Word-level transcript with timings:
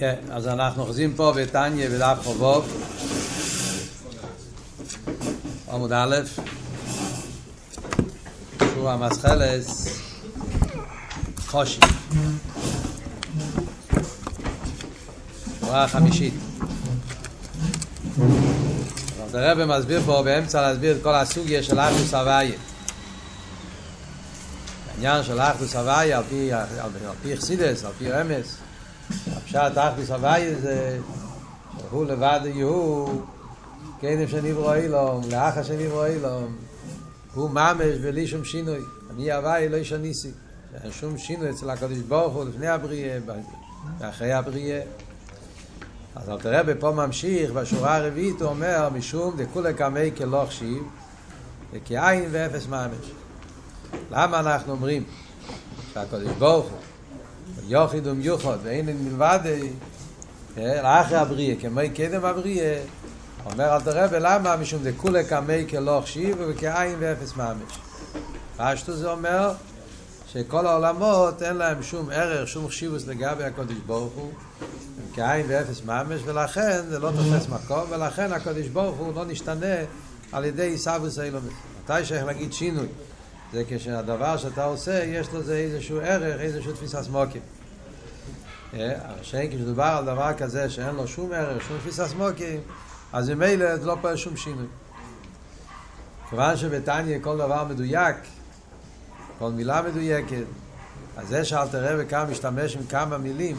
כן, 0.00 0.14
אז 0.30 0.48
אנחנו 0.48 0.82
אוחזים 0.82 1.14
פה 1.14 1.32
בתניא 1.36 1.88
בדף 1.88 2.18
חובוב, 2.22 2.84
עמוד 5.72 5.92
א', 5.92 6.16
שהוא 8.58 8.90
המסחלס 8.90 9.98
חושי. 11.46 11.80
שורה 15.60 15.88
חמישית. 15.88 16.34
אז 19.24 19.34
הרב 19.34 19.64
מסביר 19.64 20.02
פה 20.06 20.22
באמצע 20.22 20.62
להסביר 20.62 20.96
את 20.96 21.02
כל 21.02 21.14
הסוגיה 21.14 21.62
של 21.62 21.80
אחדוס 21.80 22.14
הוויה. 22.14 22.58
העניין 24.94 25.22
של 25.24 25.40
אחדוס 25.40 25.76
הוויה 25.76 26.18
על 26.18 26.24
פי 27.22 27.36
חסידס, 27.36 27.84
על 27.84 27.92
פי 27.98 28.10
רמז. 28.10 28.69
הפשט 29.54 29.78
אחדוס 29.78 30.10
הוויה 30.10 30.54
זה 30.60 30.98
שהוא 31.88 32.04
לבד 32.04 32.40
יהוא 32.44 33.22
כנם 34.00 34.28
שנברוא 34.28 34.74
אילום, 34.74 35.22
לאחר 35.30 35.62
שנברוא 35.62 36.06
אילום. 36.06 36.56
הוא 37.34 37.50
ממש 37.50 37.98
בלי 38.02 38.26
שום 38.26 38.44
שינוי. 38.44 38.80
אני 39.10 39.32
הוויה 39.32 39.68
לא 39.68 39.76
ישניסי. 39.76 40.30
אין 40.82 40.92
שום 40.92 41.18
שינוי 41.18 41.50
אצל 41.50 41.70
הקדוש 41.70 41.98
ברוך 41.98 42.34
הוא 42.34 42.44
לפני 42.44 42.68
הבריאה 42.68 43.18
ואחרי 43.98 44.32
הבריאה. 44.32 44.80
אז 46.16 46.30
אל 46.30 46.40
תראה 46.40 46.62
בפה 46.62 46.90
ממשיך, 46.90 47.50
בשורה 47.50 47.96
הרביעית 47.96 48.40
הוא 48.40 48.50
אומר, 48.50 48.88
משום 48.94 49.36
דכולי 49.36 49.74
קמי 49.74 50.10
כלוך 50.16 50.52
שיב, 50.52 50.82
וכעין 51.72 52.28
ואפס 52.30 52.66
ממש. 52.66 53.10
למה 54.10 54.40
אנחנו 54.40 54.72
אומרים 54.72 55.04
שהקדוש 55.94 56.32
ברוך 56.38 56.66
הוא, 56.66 56.78
יוחיד 57.68 58.06
ומיוחד, 58.06 58.58
ואין 58.62 58.86
מלבד, 59.04 59.38
לאחרי 60.56 61.16
הבריאה, 61.16 61.54
כמו 61.60 61.80
קדם 61.94 62.24
הבריאה, 62.24 62.80
אומר 63.44 63.76
אל 63.76 63.80
תראה 63.80 64.18
למה? 64.18 64.56
משום 64.56 64.82
דכולי 64.82 65.24
קמי 65.24 65.66
כלוך 65.70 66.06
שיב, 66.06 66.36
וכעין 66.48 66.96
ואפס 66.98 67.36
ממש. 67.36 67.78
פשטו 68.56 68.92
זה 68.92 69.10
אומר, 69.10 69.52
שכל 70.32 70.66
העולמות 70.66 71.42
אין 71.42 71.56
להם 71.56 71.82
שום 71.82 72.10
ערך, 72.10 72.48
שום 72.48 72.68
חשיבוס 72.68 73.06
לגבי 73.06 73.44
הקודש 73.44 73.76
ברוך 73.86 74.12
הוא, 74.14 74.32
הם 74.60 75.14
כעין 75.14 75.46
ואפס 75.48 75.82
ממש, 75.84 76.20
ולכן 76.24 76.80
זה 76.88 76.98
לא 76.98 77.10
תופס 77.10 77.48
מקום, 77.48 77.84
ולכן 77.90 78.32
הקודש 78.32 78.66
ברוך 78.66 78.96
הוא 78.96 79.14
לא 79.14 79.24
נשתנה 79.24 79.76
על 80.32 80.44
ידי 80.44 80.62
עיסאוויס 80.62 81.18
אילומס. 81.18 81.52
מתי 81.84 82.04
שייך 82.04 82.24
להגיד 82.24 82.52
שינוי? 82.52 82.88
זה 83.52 83.62
כשהדבר 83.68 84.36
שאתה 84.36 84.64
עושה, 84.64 85.04
יש 85.04 85.28
לזה 85.34 85.56
איזשהו 85.56 86.00
ערך, 86.00 86.40
איזשהו 86.40 86.72
תפיסה 86.72 87.02
סמוקים. 87.02 87.42
שאין 89.22 89.50
כשדובר 89.50 89.84
על 89.84 90.04
דבר 90.04 90.32
כזה 90.38 90.70
שאין 90.70 90.94
לו 90.94 91.08
שום 91.08 91.32
ערך, 91.32 91.62
שום 91.68 91.78
תפיסה 91.78 92.08
סמוקים, 92.08 92.60
אז 93.12 93.30
ממילא 93.30 93.74
לא 93.74 93.96
פועל 94.00 94.16
שום 94.16 94.36
שינוי. 94.36 94.66
כיוון 96.30 96.56
שבתניא 96.56 97.18
כל 97.20 97.38
דבר 97.38 97.64
מדויק, 97.64 98.16
כל 99.38 99.50
מילה 99.50 99.82
מדויקת. 99.82 100.44
אז 101.16 101.28
זה 101.28 101.44
שאלתר 101.44 101.94
רבי 101.94 102.08
כאן 102.08 102.30
משתמש 102.30 102.76
עם 102.76 102.86
כמה 102.86 103.18
מילים, 103.18 103.56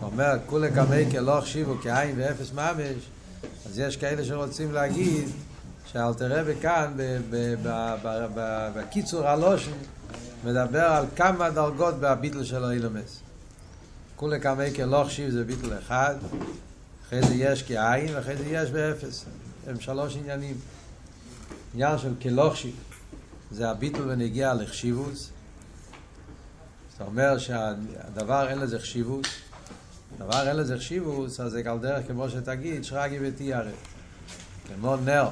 הוא 0.00 0.10
אומר, 0.12 0.32
כולי 0.46 0.70
קמי 0.70 1.10
כלא 1.10 1.38
החשיבו 1.38 1.74
כעין 1.82 2.14
ואפס 2.18 2.52
ממש, 2.52 3.10
אז 3.66 3.78
יש 3.78 3.96
כאלה 3.96 4.24
שרוצים 4.24 4.72
להגיד 4.72 5.28
שאלתר 5.92 6.40
רבי 6.40 6.54
כאן, 6.60 6.96
בקיצור 8.76 9.26
הלושן, 9.26 9.70
מדבר 10.44 10.84
על 10.84 11.04
כמה 11.16 11.50
דרגות 11.50 11.94
בביטל 12.00 12.44
של 12.44 12.64
האילומס. 12.64 13.20
כולי 14.16 14.40
קמי 14.40 14.74
כלא 14.74 15.02
החשיב 15.02 15.30
זה 15.30 15.44
ביטל 15.44 15.78
אחד, 15.78 16.14
אחרי 17.06 17.22
זה 17.22 17.34
יש 17.34 17.64
כעין 17.66 18.14
ואחרי 18.14 18.36
זה 18.36 18.44
יש 18.46 18.70
באפס. 18.70 19.24
הם 19.66 19.80
שלוש 19.80 20.16
עניינים. 20.16 20.56
עניין 21.74 21.98
של 21.98 22.12
כלא 22.22 22.46
החשיב. 22.46 22.74
זה 23.50 23.70
הביטול 23.70 24.10
ונגיע 24.10 24.54
לחשיבוס. 24.54 25.30
זאת 26.92 27.06
אומרת 27.06 27.40
שהדבר 27.40 28.48
אין 28.48 28.58
לזה 28.58 28.78
חשיבוס. 28.78 29.26
דבר 30.18 30.48
אין 30.48 30.56
לזה 30.56 30.78
חשיבוס, 30.78 31.40
אז 31.40 31.52
זה 31.52 31.62
על 31.66 31.78
דרך 31.78 32.06
כמו 32.06 32.30
שתגיד, 32.30 32.84
שרגי 32.84 33.18
ותיארה. 33.22 33.70
כמו 34.68 34.96
נר 34.96 35.28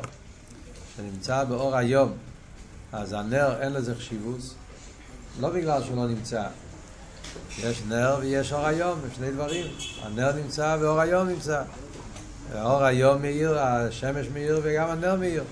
שנמצא 1.01 1.45
באור 1.45 1.77
היום, 1.77 2.13
אז 2.93 3.13
הנר 3.13 3.61
אין 3.61 3.73
לזה 3.73 3.95
חשיבוס, 3.95 4.55
לא 5.41 5.51
בגלל 5.51 5.83
שהוא 5.83 5.97
לא 5.97 6.07
נמצא. 6.07 6.43
יש 7.59 7.83
נר 7.89 8.17
ויש 8.21 8.53
אור 8.53 8.67
היום, 8.67 8.99
הם 9.03 9.09
שני 9.17 9.31
דברים. 9.31 9.67
הנר 10.03 10.33
נמצא 10.33 10.77
ואור 10.81 11.01
היום 11.01 11.29
נמצא. 11.29 11.63
האור 12.55 12.85
היום 12.85 13.23
מאיר, 13.23 13.59
השמש 13.59 14.27
מאיר 14.33 14.61
וגם 14.63 14.89
הנר 14.89 15.17
מאיר. 15.17 15.45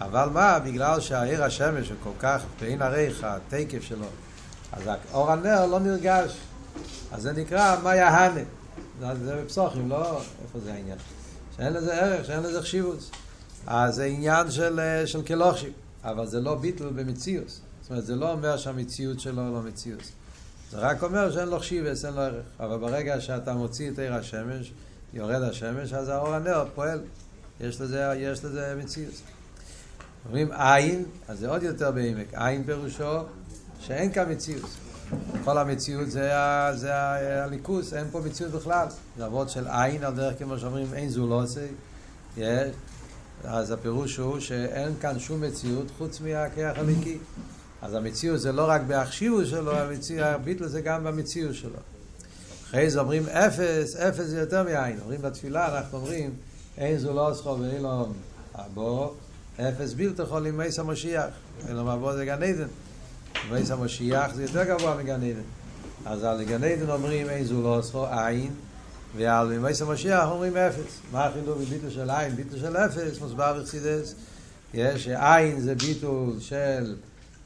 אבל 0.00 0.28
מה, 0.32 0.58
בגלל 0.58 1.00
שהעיר 1.00 1.44
השמש 1.44 1.88
הוא 1.88 1.96
כל 2.02 2.10
כך 2.18 2.42
בעין 2.60 2.82
הריח, 2.82 3.24
התקף 3.24 3.82
שלו, 3.82 4.06
אז 4.72 4.82
אור 5.12 5.32
הנר 5.32 5.66
לא 5.66 5.80
נרגש. 5.80 6.36
אז 7.12 7.22
זה 7.22 7.32
נקרא 7.32 7.76
מה 7.82 7.94
יהנה. 7.94 8.40
זה 9.00 9.42
בפסוחים, 9.44 9.88
לא 9.88 10.20
איפה 10.42 10.58
זה 10.64 10.72
העניין. 10.72 10.98
שאין 11.56 11.72
לזה 11.72 11.94
ערך, 11.94 12.26
שאין 12.26 12.42
לזה 12.42 12.62
חשיבות. 12.62 13.10
אז 13.66 13.94
זה 13.94 14.04
עניין 14.04 14.50
של, 14.50 14.80
של 15.06 15.22
כלושים, 15.22 15.72
אבל 16.04 16.26
זה 16.26 16.40
לא 16.40 16.54
ביטל 16.54 16.88
במציאוס. 16.88 17.60
זאת 17.82 17.90
אומרת, 17.90 18.06
זה 18.06 18.16
לא 18.16 18.32
אומר 18.32 18.56
שהמציאות 18.56 19.20
שלו 19.20 19.52
לא 19.52 19.60
מציאוס. 19.62 20.12
זה 20.70 20.78
רק 20.78 21.02
אומר 21.02 21.30
שאין 21.32 21.48
לו 21.48 21.58
חשיבס, 21.58 22.04
אין 22.04 22.14
לו 22.14 22.20
ערך. 22.20 22.44
אבל 22.60 22.76
ברגע 22.76 23.20
שאתה 23.20 23.54
מוציא 23.54 23.90
את 23.90 23.98
עיר 23.98 24.14
השמש, 24.14 24.72
יורד 25.14 25.42
השמש, 25.42 25.92
אז 25.92 26.08
האור 26.08 26.34
הנר 26.34 26.64
פועל. 26.74 27.00
יש 27.60 27.80
לזה, 27.80 28.14
יש 28.16 28.44
לזה 28.44 28.74
מציאוס. 28.78 29.22
אומרים 30.26 30.52
עין, 30.52 31.04
אז 31.28 31.38
זה 31.38 31.48
עוד 31.48 31.62
יותר 31.62 31.90
בעמק. 31.90 32.34
עין 32.34 32.64
פירושו 32.64 33.18
שאין 33.80 34.12
כאן 34.12 34.32
מציאות. 34.32 34.70
כל 35.44 35.58
המציאות 35.58 36.10
זה, 36.10 36.30
זה 36.74 36.94
הליכוס, 37.44 37.94
אין 37.94 38.06
פה 38.10 38.20
מציאות 38.20 38.52
בכלל. 38.52 38.86
זה 39.16 39.26
אבות 39.26 39.50
של 39.50 39.68
עין, 39.68 40.04
על 40.04 40.14
דרך 40.14 40.38
כמו 40.38 40.58
שאומרים, 40.58 40.94
אין 40.94 41.08
זו 41.08 41.34
עושה. 41.34 41.66
יש. 42.36 42.74
אז 43.48 43.70
הפירוש 43.70 44.16
הוא 44.16 44.40
שאין 44.40 44.94
כאן 45.00 45.18
שום 45.18 45.40
מציאות 45.40 45.86
חוץ 45.98 46.20
מהכיח 46.20 46.78
הליקי. 46.78 47.18
אז 47.82 47.94
המציאות 47.94 48.40
זה 48.40 48.52
לא 48.52 48.68
רק 48.68 48.80
בהחשיבות 48.86 49.46
שלו, 49.46 49.72
הביטל 50.20 50.66
זה 50.66 50.80
גם 50.80 51.04
במציאות 51.04 51.54
שלו. 51.54 51.78
אחרי 52.64 52.90
זה 52.90 53.00
אומרים 53.00 53.28
אפס, 53.28 53.96
אפס 53.96 54.24
זה 54.24 54.40
יותר 54.40 54.62
מעין. 54.62 54.98
אומרים 55.00 55.22
בתפילה, 55.22 55.78
אנחנו 55.78 55.98
אומרים, 55.98 56.34
אין 56.78 56.98
זו 56.98 57.14
לא 57.14 57.28
עשכו 57.28 57.56
ואין 57.60 57.82
לו 57.82 58.06
אבו. 58.54 59.14
אפס 59.56 59.92
בלתי 59.92 60.22
יכול 60.22 60.46
עם 60.46 60.56
מייס 60.56 60.78
המשיח. 60.78 61.24
אין 61.68 61.76
לו 61.76 61.84
מעבור 61.84 62.12
זה 62.12 62.24
גן 62.24 62.42
עדן. 62.42 62.68
מייס 63.50 63.70
המשיח 63.70 64.34
זה 64.34 64.42
יותר 64.42 64.64
גבוה 64.64 64.96
מגן 64.96 65.22
עדן. 65.22 65.40
אז 66.06 66.24
על 66.24 66.44
גן 66.44 66.64
עדן 66.64 66.90
אומרים 66.90 67.30
אין 67.30 67.44
זו 67.44 67.62
לא 67.62 67.78
עשו 67.78 68.06
עין, 68.06 68.50
ועל 69.16 69.58
מייס 69.58 69.82
המשיח 69.82 70.28
אומרים 70.30 70.56
אפס. 70.56 71.00
מה 71.12 71.24
החילוק 71.24 71.58
בביטול 71.58 71.90
של 71.90 72.10
עין? 72.10 72.36
ביטול 72.36 72.58
של 72.58 72.76
אפס, 72.76 73.20
מוסבר 73.20 73.60
בחסידס. 73.60 74.14
יש 74.74 75.08
עין 75.08 75.60
זה 75.60 75.74
ביטול 75.74 76.36
של, 76.40 76.94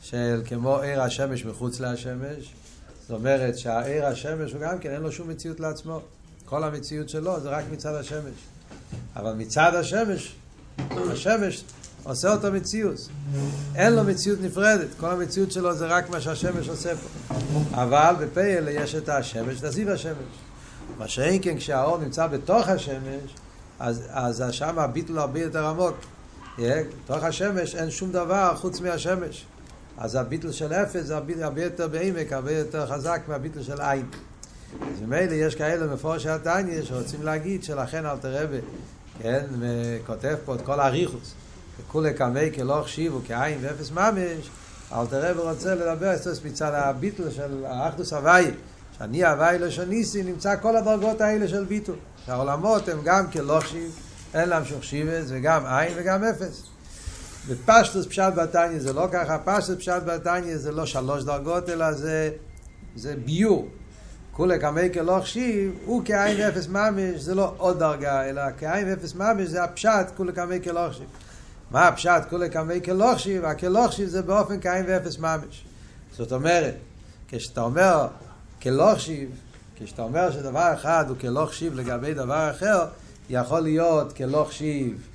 של 0.02 0.42
כמו 0.44 0.78
עיר 0.78 1.02
השמש 1.02 1.44
מחוץ 1.44 1.80
להשמש. 1.80 2.54
זאת 3.00 3.10
אומרת 3.10 3.58
שהעיר 3.58 4.06
השמש 4.06 4.52
הוא 4.52 4.60
גם 4.60 4.78
כן 4.78 4.90
אין 4.90 5.02
לו 5.02 5.12
שום 5.12 5.28
מציאות 5.28 5.60
לעצמו. 5.60 6.00
כל 6.44 6.64
המציאות 6.64 7.08
שלו 7.08 7.40
זה 7.40 7.48
רק 7.48 7.64
מצד 7.72 7.94
השמש. 7.94 8.34
אבל 9.16 9.32
מצד 9.32 9.74
השמש, 9.74 10.34
השמש 10.90 11.64
עושה 12.02 12.32
אותו 12.32 12.52
מציאות. 12.52 13.08
אין 13.74 13.92
לו 13.92 14.04
מציאות 14.04 14.38
נפרדת, 14.40 14.88
כל 14.96 15.10
המציאות 15.10 15.52
שלו 15.52 15.74
זה 15.74 15.86
רק 15.86 16.10
מה 16.10 16.20
שהשמש 16.20 16.68
עושה 16.68 16.92
פה. 16.96 17.08
אבל 17.70 18.14
בפייל 18.20 18.68
יש 18.68 18.94
את 18.94 19.08
השמש, 19.08 19.58
את 19.58 19.64
השמש. 19.64 20.49
מה 21.00 21.08
שאין 21.08 21.38
כן 21.42 21.56
כשהאור 21.56 21.98
נמצא 21.98 22.26
בתוך 22.26 22.68
השמש, 22.68 23.34
אז, 23.78 24.02
אז 24.10 24.44
שם 24.50 24.78
הביטול 24.78 25.18
הרבה 25.18 25.40
יותר 25.40 25.66
עמוק. 25.66 25.96
בתוך 26.58 27.24
השמש 27.24 27.74
אין 27.74 27.90
שום 27.90 28.12
דבר 28.12 28.52
חוץ 28.56 28.80
מהשמש. 28.80 29.46
אז 29.98 30.14
הביטול 30.14 30.52
של 30.52 30.72
אפס 30.72 31.04
זה 31.04 31.16
הרבה 31.16 31.62
יותר 31.62 31.88
בעמק, 31.88 32.32
הרבה 32.32 32.52
יותר 32.52 32.86
חזק 32.86 33.20
מהביטול 33.28 33.62
של 33.62 33.80
עין. 33.80 34.06
אז 34.80 35.02
ממילא 35.02 35.32
יש 35.32 35.54
כאלה 35.54 35.86
מפורשי 35.86 36.28
התניא 36.28 36.82
שרוצים 36.82 37.22
להגיד 37.22 37.64
שלכן 37.64 38.06
אל 38.06 38.16
תראה, 38.16 38.44
כן, 39.22 39.46
כותב 40.06 40.36
פה 40.44 40.54
את 40.54 40.60
כל 40.60 40.80
האריכוס. 40.80 41.34
כולי 41.88 42.14
קמי 42.14 42.52
כלא 42.54 42.80
החשיבו 42.80 43.20
כעין 43.26 43.58
ואפס 43.60 43.90
ממש, 43.90 44.50
אל 44.92 45.06
תראה 45.06 45.40
ורוצה 45.40 45.74
לדבר 45.74 46.14
אסטוס 46.14 46.44
מצד 46.44 46.72
הביטל 46.74 47.30
של 47.30 47.64
האחדוס 47.64 48.12
הוואי, 48.12 48.50
שאני 48.98 49.24
הוואי 49.24 49.58
לשניסי, 49.58 50.22
נמצא 50.22 50.56
כל 50.62 50.76
הדרגות 50.76 51.20
האלה 51.20 51.48
של 51.48 51.64
ביטול. 51.64 51.96
שהעולמות 52.26 52.88
הם 52.88 52.98
גם 53.04 53.30
כלא 53.30 53.60
חשיב, 53.60 53.90
אין 54.34 54.48
להם 54.48 54.64
שום 54.64 54.80
חשיבס, 54.80 55.24
וגם 55.28 55.66
עין 55.66 55.92
וגם 55.96 56.24
אפס. 56.24 56.62
ופשטוס 57.46 58.06
פשט 58.06 58.32
בתניא 58.36 58.78
זה 58.78 58.92
לא 58.92 59.08
ככה, 59.12 59.38
פשטוס 59.44 59.76
פשט 59.76 60.02
בתניא 60.06 60.56
זה 60.56 60.72
לא 60.72 60.86
שלוש 60.86 61.24
דרגות, 61.24 61.68
אלא 61.68 61.92
זה, 61.92 62.30
זה 62.96 63.14
ביור. 63.24 63.68
כולי 64.32 64.60
כמי 64.60 64.92
כלא 64.94 65.20
חשיב, 65.22 65.78
הוא 65.84 66.02
כעין 66.04 66.36
ואפס 66.40 66.68
ממש, 66.68 67.20
זה 67.20 67.34
לא 67.34 67.54
עוד 67.56 67.78
דרגה, 67.78 68.28
אלא 68.28 68.42
כעין 68.58 68.88
ואפס 68.88 69.14
ממש 69.14 69.48
זה 69.48 69.64
הפשט 69.64 70.06
כולי 70.16 70.32
כמי 70.32 70.62
כלא 70.62 70.88
חשיב. 70.90 71.06
מה 71.70 71.88
הפשט 71.88 72.22
כולי 72.30 72.50
כמי 72.50 72.80
כלא 72.84 73.14
חשיב? 73.14 73.44
הכלא 73.44 73.86
חשיב 73.88 74.08
זה 74.08 74.22
באופן 74.22 74.60
כעין 74.60 74.84
ואפס 74.88 75.18
ממש. 75.18 75.64
זאת 76.16 76.32
אומרת, 76.32 76.74
כשאתה 77.28 77.60
אומר 77.60 78.06
כלא 78.62 78.94
חשיב, 78.94 79.30
כשאתה 79.76 80.02
אומר 80.02 80.30
שדבר 80.30 80.74
אחד 80.74 81.04
הוא 81.08 81.16
כלא 81.20 81.46
חשיב 81.46 81.74
לגבי 81.74 82.14
דבר 82.14 82.50
אחר, 82.50 82.86
יכול 83.30 83.60
להיות 83.60 84.12
כלא 84.12 84.46
חשיב 84.48 85.08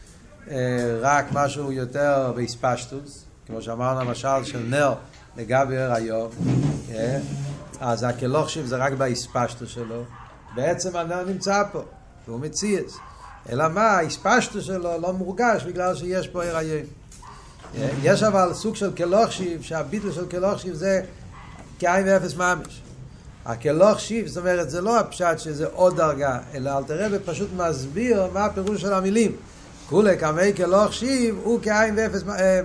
אה, 0.51 0.97
רק 1.01 1.25
משהו 1.31 1.71
יותר 1.71 2.33
באספשטוס, 2.35 3.25
כמו 3.47 3.61
שאמרנו 3.61 3.99
המשל 3.99 4.43
של 4.43 4.59
נר 4.59 4.93
לגבי 5.37 5.77
הריון, 5.77 6.29
אה, 6.91 7.19
אז 7.79 8.03
הכלא 8.03 8.43
חשיב 8.45 8.65
זה 8.65 8.75
רק 8.75 8.93
באספשטוס 8.93 9.69
שלו, 9.69 10.03
בעצם 10.55 10.95
הנר 10.95 11.23
נמצא 11.25 11.63
פה, 11.71 11.83
והוא 12.27 12.39
מציאס. 12.39 12.97
אלא 13.49 13.69
מה, 13.69 13.81
האספשטוס 13.81 14.63
שלו 14.63 15.01
לא 15.01 15.13
מורגש 15.13 15.63
בגלל 15.63 15.95
שיש 15.95 16.27
פה 16.27 16.43
הריון. 16.43 16.85
אה, 17.77 17.89
יש 18.03 18.23
אבל 18.23 18.53
סוג 18.53 18.75
של 18.75 18.93
כלוכשיב, 18.93 19.61
שהביטל 19.61 20.11
של 20.11 20.29
כלוכשיב 20.29 20.73
זה 20.73 21.01
כאין 21.79 22.07
ואפס 22.07 22.35
ממש. 22.35 22.81
הכלוכשיב, 23.45 24.27
זאת 24.27 24.37
אומרת, 24.37 24.69
זה 24.69 24.81
לא 24.81 24.99
הפשט 24.99 25.39
שזה 25.39 25.67
עוד 25.73 25.97
דרגה, 25.97 26.39
אלא 26.53 26.77
אלתר 26.77 27.05
רבי 27.05 27.19
פשוט 27.25 27.49
מסביר 27.57 28.27
מה 28.33 28.45
הפירוש 28.45 28.81
של 28.81 28.93
המילים. 28.93 29.35
כולי 29.89 30.17
כמי 30.17 30.53
כלוכשיב 30.55 31.39
הוא 31.43 31.59
כאין 31.61 31.95
ואפס, 31.97 32.23
אה, 32.29 32.61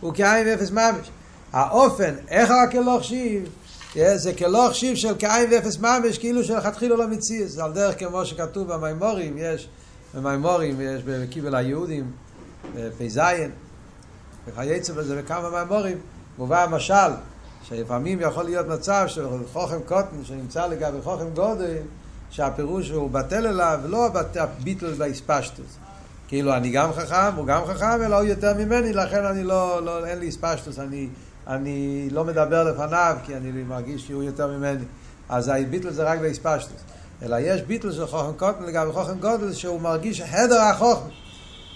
הוא 0.00 0.14
כאין 0.14 0.46
ואפס 0.46 0.70
ממש. 0.70 1.10
האופן, 1.52 2.14
איך 2.28 2.50
הכלוכשיב, 2.50 3.48
אה, 3.96 4.18
זה 4.18 4.34
כלוכשיב 4.34 4.96
של 4.96 5.14
כאין 5.18 5.50
ואפס 5.52 5.78
ממש, 5.78 6.18
כאילו 6.18 6.44
שלכתחילו 6.44 6.96
לא 6.96 7.08
מציאס. 7.08 7.50
זה 7.50 7.64
על 7.64 7.72
דרך 7.72 7.98
כמו 7.98 8.26
שכתוב 8.26 8.72
במימורים, 8.72 9.36
יש, 9.38 9.68
במימורים 10.14 10.80
יש 10.80 11.02
בקיבל 11.02 11.54
היהודים, 11.54 12.10
בפ"ז, 12.74 13.20
וכייצא 14.46 14.92
בזה 14.92 15.22
בכמה 15.22 15.50
מימורים, 15.50 15.98
מובא 16.38 16.62
המשל, 16.62 16.94
שלפעמים 17.68 18.20
יכול 18.20 18.44
להיות 18.44 18.66
מצב 18.66 19.04
של 19.06 19.26
חוכם 19.52 19.80
קוטן 19.84 20.24
שנמצא 20.24 20.66
לגבי 20.66 21.02
חוכם 21.02 21.30
גודל, 21.34 21.76
שהפירוש 22.30 22.90
הוא 22.90 23.10
בטל 23.10 23.46
אליו, 23.46 23.80
לא 23.84 24.08
ביטל 24.64 24.94
באספשטוס. 24.94 25.76
כאילו 26.28 26.54
אני 26.54 26.70
גם 26.70 26.92
חכם, 26.92 27.34
הוא 27.36 27.46
גם 27.46 27.64
חכם, 27.66 28.02
אלא 28.02 28.16
הוא 28.16 28.24
יותר 28.24 28.54
ממני, 28.54 28.92
לכן 28.92 29.24
אני 29.24 29.44
לא, 29.44 29.84
לא 29.84 30.06
אין 30.06 30.18
לי 30.18 30.28
אספשטוס, 30.28 30.78
אני, 30.78 31.08
אני 31.46 32.08
לא 32.12 32.24
מדבר 32.24 32.64
לפניו, 32.64 33.16
כי 33.24 33.36
אני 33.36 33.50
מרגיש 33.50 34.06
שהוא 34.06 34.22
יותר 34.22 34.46
ממני. 34.46 34.84
אז 35.28 35.48
הביטל 35.48 35.90
זה 35.90 36.04
רק 36.04 36.18
באספשטוס. 36.18 36.80
אלא 37.22 37.36
יש 37.40 37.62
ביטל 37.62 37.92
של 37.92 38.06
חוכם 38.06 38.32
קוטן 38.32 38.64
לגבי 38.64 38.92
חוכם 38.92 39.18
גודל, 39.20 39.52
שהוא 39.52 39.80
מרגיש 39.80 40.20
הדר 40.20 40.60
החוכם. 40.60 41.08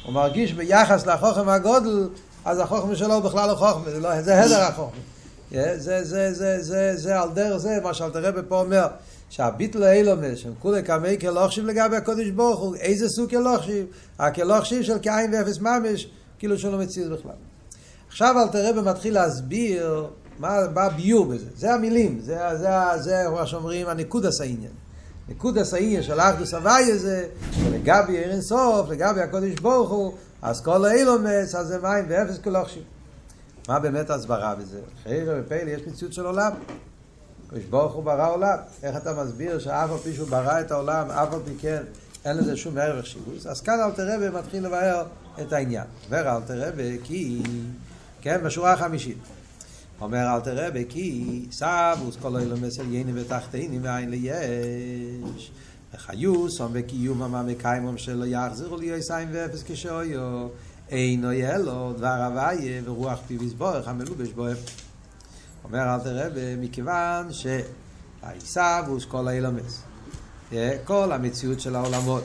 הוא 0.05 0.15
מרגיש 0.15 0.53
ביחס 0.53 1.07
לחוכם 1.07 1.49
הגודל, 1.49 2.09
אז 2.45 2.59
החוכמה 2.59 2.97
שלו 2.97 3.21
בכלל 3.21 3.49
לא 3.49 3.55
חוכמה, 3.55 3.91
זה, 3.91 4.01
לא, 4.01 4.23
זה 4.23 4.45
הדר 4.45 4.63
החוכמה. 4.63 5.01
זה, 5.51 5.79
זה, 5.79 6.05
זה, 6.05 6.33
זה, 6.33 6.63
זה, 6.63 6.97
זה 6.97 7.21
על 7.21 7.29
דרך 7.35 7.57
זה, 7.57 7.79
מה 7.83 7.95
שאלתר 7.95 8.25
רבי 8.25 8.41
פה 8.49 8.61
אומר, 8.61 8.87
שהביטל 9.31 9.83
האילומס, 9.83 10.39
שהם 10.39 10.53
כולי 10.59 10.85
כמי 10.85 11.19
כלוכשיב 11.21 11.65
לגבי 11.65 11.97
הקודש 11.97 12.31
ברוך 12.31 12.61
הוא, 12.61 12.77
איזה 12.77 13.09
סוג 13.09 13.31
כלוכשיב? 13.31 13.87
הכלוכשיב 14.19 14.83
של 14.83 14.99
כאין 15.03 15.35
ואפס 15.35 15.59
ממש, 15.59 16.09
כאילו 16.39 16.59
שלא 16.59 16.79
מציז 16.79 17.09
בכלל. 17.09 17.33
עכשיו 18.09 18.35
אלתר 18.43 18.71
רבי 18.71 18.91
מתחיל 18.91 19.15
להסביר 19.15 20.07
מה, 20.39 20.59
מה 20.75 20.83
הביור 20.83 21.27
בזה, 21.27 21.47
זה 21.57 21.75
המילים, 21.75 22.21
זה, 22.21 22.39
זה, 22.57 22.69
זה 22.97 23.25
מה 23.35 23.47
שאומרים 23.47 23.89
הנקודס 23.89 24.41
העניין. 24.41 24.73
נקודס 25.29 25.75
העניין 25.75 26.03
של 26.03 26.21
אחדוס 26.21 26.55
הוויה 26.55 26.99
זה, 26.99 27.27
לגבי 27.73 28.19
עיר 28.19 28.31
אינסוף, 28.31 28.91
לגבי 28.91 29.21
הקודש 29.21 29.55
ברוך 29.55 29.91
הוא, 29.91 30.13
אז 30.43 30.61
כל 30.61 30.85
האילומס, 30.85 31.55
אז 31.55 31.67
זה 31.67 31.79
מים 31.79 32.05
ואפס 32.09 32.39
כלוכשיב. 32.39 32.83
מה 33.69 33.79
באמת 33.79 34.11
הסברה 34.11 34.55
בזה? 34.55 34.81
חיירה 35.03 35.35
ופלא 35.41 35.71
יש 35.71 35.83
מציאות 35.87 36.13
של 36.13 36.27
עולם. 36.27 36.53
קדוש 37.49 37.65
ברוך 37.65 37.95
הוא 37.95 38.05
ברא 38.05 38.35
עולם. 38.35 38.57
איך 38.83 38.97
אתה 38.97 39.25
מסביר 39.25 39.59
שאף 39.59 39.91
על 39.91 39.99
פי 39.99 40.15
שהוא 40.15 40.29
ברא 40.29 40.61
את 40.61 40.71
העולם, 40.71 41.11
אף 41.11 41.33
על 41.33 41.41
פי 41.45 41.51
כן 41.61 41.83
אין 42.25 42.37
לזה 42.37 42.57
שום 42.57 42.79
ערך 42.79 43.07
שיבוש? 43.07 43.47
אז 43.47 43.61
כאן 43.61 43.81
אלתר 43.81 44.15
רבי 44.15 44.39
מתחיל 44.39 44.67
לבאר 44.67 45.07
את 45.41 45.53
העניין. 45.53 45.85
אומר 46.07 46.37
אלתר 46.37 46.69
רבי 46.69 46.99
כי, 47.05 47.43
כן, 48.21 48.41
בשורה 48.45 48.73
החמישית. 48.73 49.19
אומר 50.01 50.35
אלתר 50.35 50.67
רבי 50.67 50.85
כי 50.89 51.47
סבוס 51.51 52.17
כל 52.23 52.37
אילומס 52.37 52.81
עליינים 52.81 53.15
ותחתינים 53.19 53.83
מאין 53.83 54.11
ליש. 54.11 55.51
וחיוסום 55.95 56.71
וקיומם 56.75 57.35
המקיימום 57.35 57.99
שלו 57.99 58.27
יחזרו 58.27 58.77
לי 58.77 58.93
עשיים 58.93 59.29
ואפס 59.33 59.63
כשאויו. 59.67 60.49
אינו 60.91 61.33
ילו 61.33 61.93
דבר 61.97 62.23
הוויה 62.25 62.83
ורוח 62.85 63.19
פיו 63.27 63.45
יסבורך 63.45 63.89
המלובש 63.89 64.29
בו 64.29 64.47
אומר 65.65 65.95
אל 65.95 66.01
תראה 66.01 66.29
מכיוון 66.59 67.29
שהעיסאוווס 67.33 69.05
כל 69.05 69.29
האילומס 69.29 69.83
כל 70.85 71.13
המציאות 71.13 71.61
של 71.61 71.77
העולמות. 71.77 72.25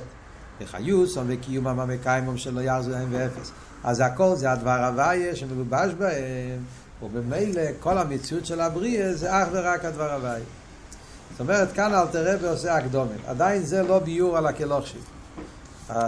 וחיוסם 0.62 1.24
וקיומם 1.28 1.80
המקיימם 1.80 2.38
שלו 2.38 2.62
יחזו 2.62 2.92
להם 2.92 3.08
ואפס. 3.12 3.52
אז 3.84 4.00
הכל 4.00 4.36
זה 4.36 4.52
הדבר 4.52 4.86
הוויה 4.86 5.36
שמלובש 5.36 5.94
בהם 5.94 6.64
ובמילא 7.04 7.62
כל 7.80 7.98
המציאות 7.98 8.46
של 8.46 8.62
הבריאה 8.62 9.14
זה 9.14 9.44
אך 9.44 9.48
ורק 9.52 9.86
הדבר 9.86 10.14
הוויה. 10.14 10.44
זאת 11.32 11.40
אומרת 11.40 11.72
כאן 11.72 11.94
אל 11.94 12.08
תראה 12.08 12.36
ועושה 12.42 12.76
הקדומת. 12.76 13.26
עדיין 13.28 13.64
זה 13.64 13.84
לא 13.84 14.00
ביור 14.00 14.38
על 14.38 14.46
הכלוכשי 14.46 14.98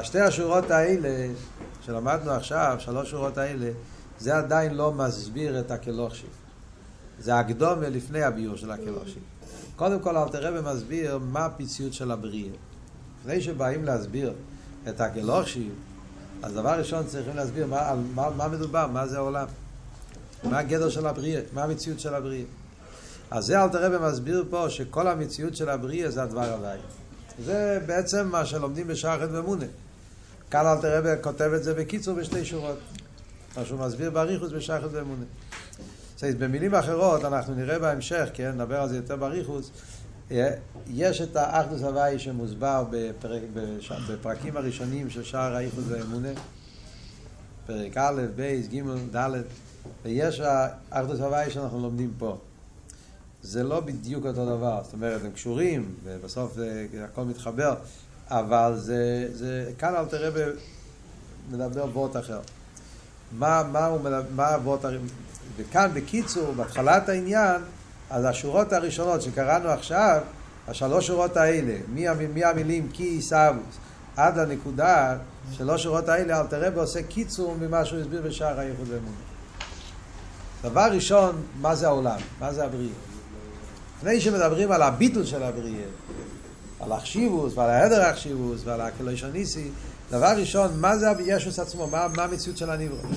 שתי 0.03 0.19
השורות 0.19 0.71
האלה 0.71 1.27
שלמדנו 1.85 2.31
עכשיו, 2.31 2.75
שלוש 2.79 3.11
שורות 3.11 3.37
האלה, 3.37 3.71
זה 4.19 4.37
עדיין 4.37 4.73
לא 4.73 4.91
מסביר 4.91 5.59
את 5.59 5.71
הכלוכשיב. 5.71 6.29
זה 7.19 7.39
הקדומה 7.39 7.89
לפני 7.89 8.23
הביור 8.23 8.55
של 8.55 8.71
הכלוכשיב. 8.71 9.23
קודם 9.75 9.99
כל 9.99 10.17
אלתר 10.17 10.47
רבי 10.47 10.69
מסביר 10.73 11.17
מה 11.17 11.45
הפיציות 11.45 11.93
של 11.93 12.11
הבריאה. 12.11 12.49
לפני 13.19 13.41
שבאים 13.41 13.85
להסביר 13.85 14.33
את 14.89 15.01
הכלוכשיב, 15.01 15.73
אז 16.43 16.53
דבר 16.53 16.79
ראשון 16.79 17.07
צריכים 17.07 17.35
להסביר 17.35 17.67
מה, 17.67 17.89
על 17.89 17.97
מה, 18.15 18.29
מה 18.29 18.47
מדובר, 18.47 18.87
מה 18.87 19.07
זה 19.07 19.17
העולם. 19.17 19.47
מה 20.43 20.59
הגדר 20.59 20.89
של 20.89 21.07
הבריאה, 21.07 21.41
מה 21.53 21.63
המציאות 21.63 21.99
של 21.99 22.15
הבריאה. 22.15 22.45
אז 23.31 23.45
זה 23.45 23.63
אלתר 23.63 23.85
רבי 23.85 24.05
מסביר 24.11 24.45
פה 24.49 24.69
שכל 24.69 25.07
המציאות 25.07 25.55
של 25.55 25.69
הבריאה 25.69 26.11
זה 26.11 26.23
הדבר 26.23 26.53
הוואי. 26.53 26.77
זה 27.45 27.79
בעצם 27.85 28.27
מה 28.27 28.45
שלומדים 28.45 28.87
בשחד 28.87 29.27
ומונה. 29.31 29.65
כאן 30.51 30.65
אלתר 30.67 30.97
רבי 30.97 31.09
כותב 31.21 31.51
את 31.55 31.63
זה 31.63 31.73
בקיצור 31.73 32.15
בשתי 32.15 32.45
שורות. 32.45 32.79
מה 33.57 33.65
שהוא 33.65 33.79
מסביר 33.79 34.09
באריכוס 34.09 34.51
בשחס 34.51 34.87
ואמונה. 34.91 35.25
במילים 36.23 36.75
אחרות, 36.75 37.25
אנחנו 37.25 37.55
נראה 37.55 37.79
בהמשך, 37.79 38.29
כן, 38.33 38.51
נדבר 38.51 38.81
על 38.81 38.89
זה 38.89 38.95
יותר 38.95 39.15
באריכוס, 39.15 39.71
יש 40.87 41.21
את 41.21 41.35
האחדוס 41.35 41.81
הוואי 41.81 42.19
שמוסבר 42.19 42.85
בפרק, 42.89 43.41
בפרקים 44.09 44.57
הראשונים 44.57 45.09
של 45.09 45.23
שער 45.23 45.55
האיחוס 45.55 45.83
והאמונה, 45.87 46.29
פרק 47.65 47.97
א', 47.97 48.21
ב', 48.35 48.61
ג', 48.71 48.81
ד', 49.15 49.41
ויש 50.03 50.41
האחדוס 50.91 51.19
הוואי 51.19 51.51
שאנחנו 51.51 51.79
לומדים 51.79 52.13
פה. 52.17 52.37
זה 53.41 53.63
לא 53.63 53.79
בדיוק 53.79 54.25
אותו 54.25 54.45
דבר, 54.57 54.81
זאת 54.83 54.93
אומרת, 54.93 55.21
הם 55.25 55.31
קשורים, 55.31 55.95
ובסוף 56.03 56.57
הכל 57.03 57.23
מתחבר, 57.23 57.75
אבל 58.29 58.73
זה, 58.75 59.27
זה 59.33 59.71
כאן 59.77 59.95
אל 59.95 60.05
תראה 60.05 60.45
מדבר 61.51 61.85
וורט 61.93 62.17
אחר. 62.17 62.39
מה, 63.31 63.63
מה 63.71 63.85
הוא 63.85 63.99
מדבר, 63.99 64.21
מה 64.35 64.47
הוורט, 64.47 64.79
וכאן 65.57 65.89
בקיצור, 65.93 66.51
בהתחלת 66.51 67.09
העניין, 67.09 67.61
אז 68.09 68.25
השורות 68.25 68.73
הראשונות 68.73 69.21
שקראנו 69.21 69.69
עכשיו, 69.69 70.21
השלוש 70.67 71.07
שורות 71.07 71.37
האלה, 71.37 71.73
מי, 71.93 72.05
מי 72.33 72.45
המילים 72.45 72.89
כי 72.93 73.21
סבוס, 73.21 73.77
עד 74.17 74.37
לנקודה 74.37 75.17
שלוש 75.51 75.83
שורות 75.83 76.09
האלה, 76.09 76.39
אל 76.39 76.47
תראה 76.47 76.69
ועושה 76.75 77.03
קיצור 77.03 77.55
ממה 77.61 77.85
שהוא 77.85 77.99
הסביר 77.99 78.21
בשער 78.21 78.59
הייחוד 78.59 78.87
ואמונה. 78.89 79.15
דבר 80.61 80.87
ראשון, 80.91 81.41
מה 81.61 81.75
זה 81.75 81.87
העולם? 81.87 82.19
מה 82.39 82.53
זה 82.53 82.65
הבריאה? 82.65 82.93
לפני 83.97 84.21
שמדברים 84.21 84.71
על 84.71 84.81
הביטול 84.81 85.25
של 85.25 85.43
הבריאה, 85.43 85.85
על 86.79 86.91
החשיבוס 86.91 87.53
ועל 87.55 87.69
ההדר 87.69 88.01
החשיבוס 88.01 88.61
ועל 88.65 88.81
הקלוישוניסי, 88.81 89.69
דבר 90.11 90.33
ראשון, 90.37 90.79
מה 90.79 90.97
זה 90.97 91.07
ישוס 91.25 91.59
עצמו? 91.59 91.87
מה, 91.87 92.07
מה 92.07 92.23
המציאות 92.23 92.57
של 92.57 92.69
הניברו? 92.69 93.09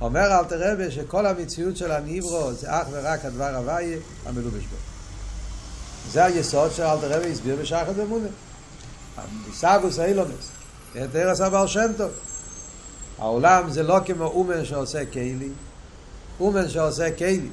אומר 0.00 0.38
אל 0.38 0.44
תרבה 0.44 0.90
שכל 0.90 1.26
המציאות 1.26 1.76
של 1.76 1.92
הניברו 1.92 2.52
זה 2.52 2.66
אך 2.70 2.86
ורק 2.90 3.24
הדבר 3.24 3.56
הוויה 3.56 3.98
המלובש 4.26 4.64
בו. 4.64 4.76
זה 6.10 6.24
היסוד 6.24 6.70
שאל 6.72 6.98
תרבה 7.00 7.26
הסביר 7.26 7.56
בשחד 7.60 7.98
אמונה. 7.98 8.28
המושגוס 9.16 9.98
האילומס. 9.98 10.50
את 10.92 11.16
ארץ 11.16 11.40
הבעל 11.40 11.66
שם 11.66 11.90
טוב. 11.96 12.10
העולם 13.18 13.70
זה 13.70 13.82
לא 13.82 13.98
כמו 14.06 14.24
אומן 14.24 14.64
שעושה 14.64 15.04
קיילי, 15.04 15.48
אומן 16.40 16.68
שעושה 16.68 17.10
קיילי. 17.10 17.48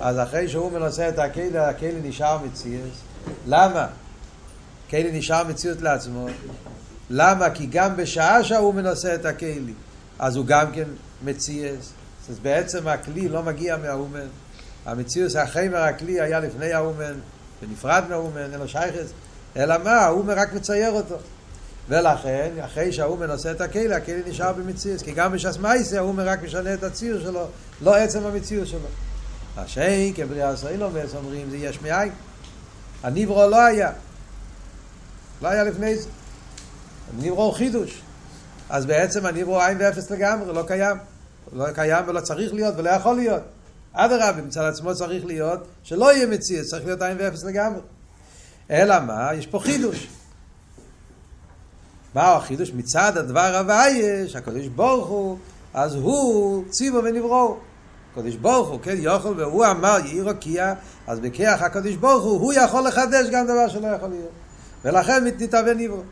אז 0.00 0.18
אחרי 0.18 0.48
שאומן 0.48 0.82
עושה 0.82 1.08
את 1.08 1.18
הקיילי, 1.18 1.58
הקיילי 1.58 2.08
נשאר 2.08 2.38
מציאס. 2.44 2.94
למה? 3.46 3.86
כלי 4.90 5.18
נשאר 5.18 5.44
מציאות 5.44 5.82
לעצמו. 5.82 6.26
למה? 7.10 7.50
כי 7.50 7.66
גם 7.66 7.96
בשעה 7.96 8.44
שההוא 8.44 8.74
מנסה 8.74 9.14
את 9.14 9.24
הכלי, 9.24 9.74
אז 10.18 10.36
הוא 10.36 10.46
גם 10.46 10.72
כן 10.72 10.88
מציאס. 11.24 11.92
אז 12.30 12.38
בעצם 12.38 12.88
הכלי 12.88 13.28
לא 13.28 13.42
מגיע 13.42 13.76
מהאומן. 13.76 14.26
המציאות 14.86 15.36
החמר 15.36 15.76
הכלי 15.76 16.20
היה 16.20 16.40
לפני 16.40 16.72
האומן, 16.72 17.14
ונפרד 17.62 18.04
מהאומן, 18.08 18.50
לו 18.58 18.68
שייכס. 18.68 19.12
אלא 19.56 19.74
מה? 19.84 19.90
האומן 19.90 20.38
רק 20.38 20.52
מצייר 20.52 20.90
אותו. 20.90 21.16
ולכן, 21.88 22.50
אחרי 22.64 22.92
שהאומן 22.92 23.30
עושה 23.30 23.50
את 23.50 23.60
הכלי, 23.60 23.94
הכלי 23.94 24.22
נשאר 24.26 24.52
במציאות. 24.52 25.02
כי 25.02 25.12
גם 25.12 25.32
בש"ס 25.32 25.56
מייסה 25.56 25.98
האומן 25.98 26.24
רק 26.24 26.42
משנה 26.42 26.74
את 26.74 26.82
הציור 26.82 27.20
שלו, 27.20 27.46
לא 27.82 27.96
עצם 27.96 28.26
המציאות 28.26 28.68
שלו. 28.68 28.88
השם, 29.56 30.12
כבריאה 30.14 30.56
סוילומס, 30.56 31.14
אומרים, 31.14 31.50
זה 31.50 31.56
יש 31.56 31.82
מאין. 31.82 32.12
הניברו 33.02 33.46
לא 33.46 33.60
היה. 33.60 33.90
לא 35.42 35.48
היה 35.48 35.64
לפני 35.64 35.96
זה. 35.96 36.08
הוא 37.28 37.52
חידוש. 37.52 38.02
אז 38.68 38.86
בעצם 38.86 39.26
הניברו 39.26 39.60
עין 39.60 39.78
ואפס 39.80 40.10
לגמרי, 40.10 40.54
לא 40.54 40.62
קיים. 40.66 40.96
לא 41.52 41.72
קיים 41.72 42.04
ולא 42.08 42.20
צריך 42.20 42.54
להיות 42.54 42.74
ולא 42.76 42.90
יכול 42.90 43.16
להיות. 43.16 43.42
אדרבה, 43.92 44.42
מצד 44.42 44.64
עצמו 44.64 44.94
צריך 44.94 45.24
להיות 45.24 45.66
שלא 45.82 46.14
יהיה 46.14 46.26
מציאות, 46.26 46.66
צריך 46.66 46.84
להיות 46.84 47.02
עין 47.02 47.16
ואפס 47.20 47.44
לגמרי. 47.44 47.80
אלא 48.70 49.00
מה? 49.00 49.34
יש 49.34 49.46
פה 49.46 49.58
חידוש. 49.58 50.08
מהו 52.14 52.36
החידוש? 52.36 52.72
מצד 52.74 53.16
הדבר 53.16 53.56
הוויה, 53.56 54.28
שהקדוש 54.28 54.66
ברוך 54.66 55.08
הוא, 55.08 55.38
אז 55.74 55.94
הוא 55.94 56.64
ציבו 56.70 57.04
ונברו. 57.04 57.56
הקדוש 58.12 58.36
ברוך 58.36 58.68
הוא, 58.68 58.80
כן, 58.80 58.96
יוכל, 58.98 59.34
והוא 59.36 59.66
אמר 59.66 59.98
יהי 60.04 60.20
רוקיע, 60.20 60.74
אז 61.06 61.20
בכיח 61.20 61.62
הקדוש 61.62 61.96
ברוך 61.96 62.24
הוא, 62.24 62.40
הוא 62.40 62.52
יכול 62.52 62.86
לחדש 62.86 63.26
גם 63.32 63.44
דבר 63.44 63.68
שלא 63.68 63.86
יכול 63.86 64.08
להיות. 64.08 64.30
ולכן 64.84 65.24
נתהווה 65.24 65.74
נברו. 65.74 66.02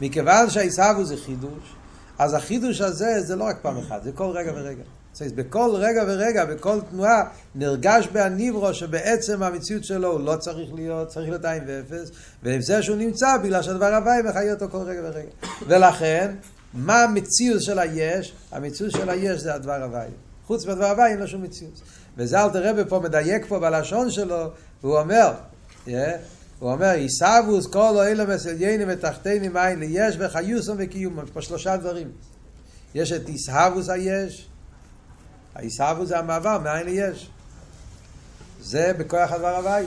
מכיוון 0.00 0.50
שהעיסאוו 0.50 1.04
זה 1.04 1.16
חידוש, 1.16 1.74
אז 2.18 2.34
החידוש 2.34 2.80
הזה 2.80 3.20
זה 3.20 3.36
לא 3.36 3.44
רק 3.44 3.58
פעם 3.62 3.78
אחת, 3.78 4.02
זה 4.02 4.12
כל 4.12 4.30
רגע 4.34 4.52
ורגע. 4.54 4.82
זאת 5.12 5.32
בכל 5.34 5.70
רגע 5.74 6.04
ורגע, 6.06 6.44
בכל 6.44 6.80
תנועה, 6.90 7.24
נרגש 7.54 8.08
בהניברו 8.12 8.74
שבעצם 8.74 9.42
המציאות 9.42 9.84
שלו 9.84 10.12
הוא 10.12 10.20
לא 10.20 10.36
צריך 10.36 10.74
להיות, 10.74 11.08
צריך 11.08 11.28
להיות 11.28 11.44
עין 11.44 11.62
ואפס, 11.66 12.10
ועם 12.42 12.60
זה 12.60 12.82
שהוא 12.82 12.96
נמצא, 12.96 13.36
בגלל 13.36 13.62
שהדבר 13.62 13.94
הוואי 13.94 14.22
מחיה 14.22 14.52
אותו 14.52 14.66
כל 14.70 14.78
רגע 14.78 15.00
ורגע. 15.04 15.28
ולכן, 15.66 16.34
מה 16.74 17.02
המציאות 17.02 17.62
של 17.62 17.78
היש? 17.78 18.32
המציאות 18.52 18.92
של 18.92 19.08
היש 19.10 19.40
זה 19.40 19.54
הדבר 19.54 19.82
הוואי. 19.82 20.08
חוץ 20.46 20.66
מהדבר 20.66 20.90
הוואי 20.90 21.10
אין 21.10 21.18
לו 21.18 21.26
שום 21.26 21.42
מציאות. 21.42 21.80
וזה 22.16 22.44
אל 22.44 22.50
תראה 22.50 22.84
פה 22.84 23.00
מדייק 23.00 23.46
פה 23.48 23.58
בלשון 23.58 24.10
שלו, 24.10 24.50
והוא 24.82 24.98
אומר, 24.98 25.32
yeah, 25.86 25.90
הוא 26.58 26.72
אומר, 26.72 26.86
עיסאוווס 26.90 27.66
כל 27.66 27.78
אוהלם 27.78 28.30
מסליינים 28.30 28.88
ותחתינים 28.90 29.56
אין 29.56 29.78
ליש 29.78 30.16
וחיוסם 30.18 30.74
וקיומם. 30.78 31.24
יש 31.24 31.30
פה 31.30 31.42
שלושה 31.42 31.76
דברים. 31.76 32.10
יש 32.94 33.12
את 33.12 33.28
עיסאוווס 33.28 33.88
היש, 33.88 34.48
העיסאוווס 35.54 36.08
זה 36.08 36.18
המעבר 36.18 36.58
מאין 36.58 36.86
ליש. 36.86 37.30
זה 38.60 38.92
בכוח 38.98 39.32
הדבר 39.32 39.56
הוואי. 39.56 39.84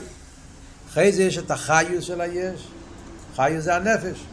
אחרי 0.88 1.12
זה 1.12 1.22
יש 1.22 1.38
את 1.38 1.50
החיוס 1.50 2.04
של 2.04 2.20
היש. 2.20 2.68
חיוס 3.36 3.64
זה 3.64 3.76
הנפש. 3.76 4.24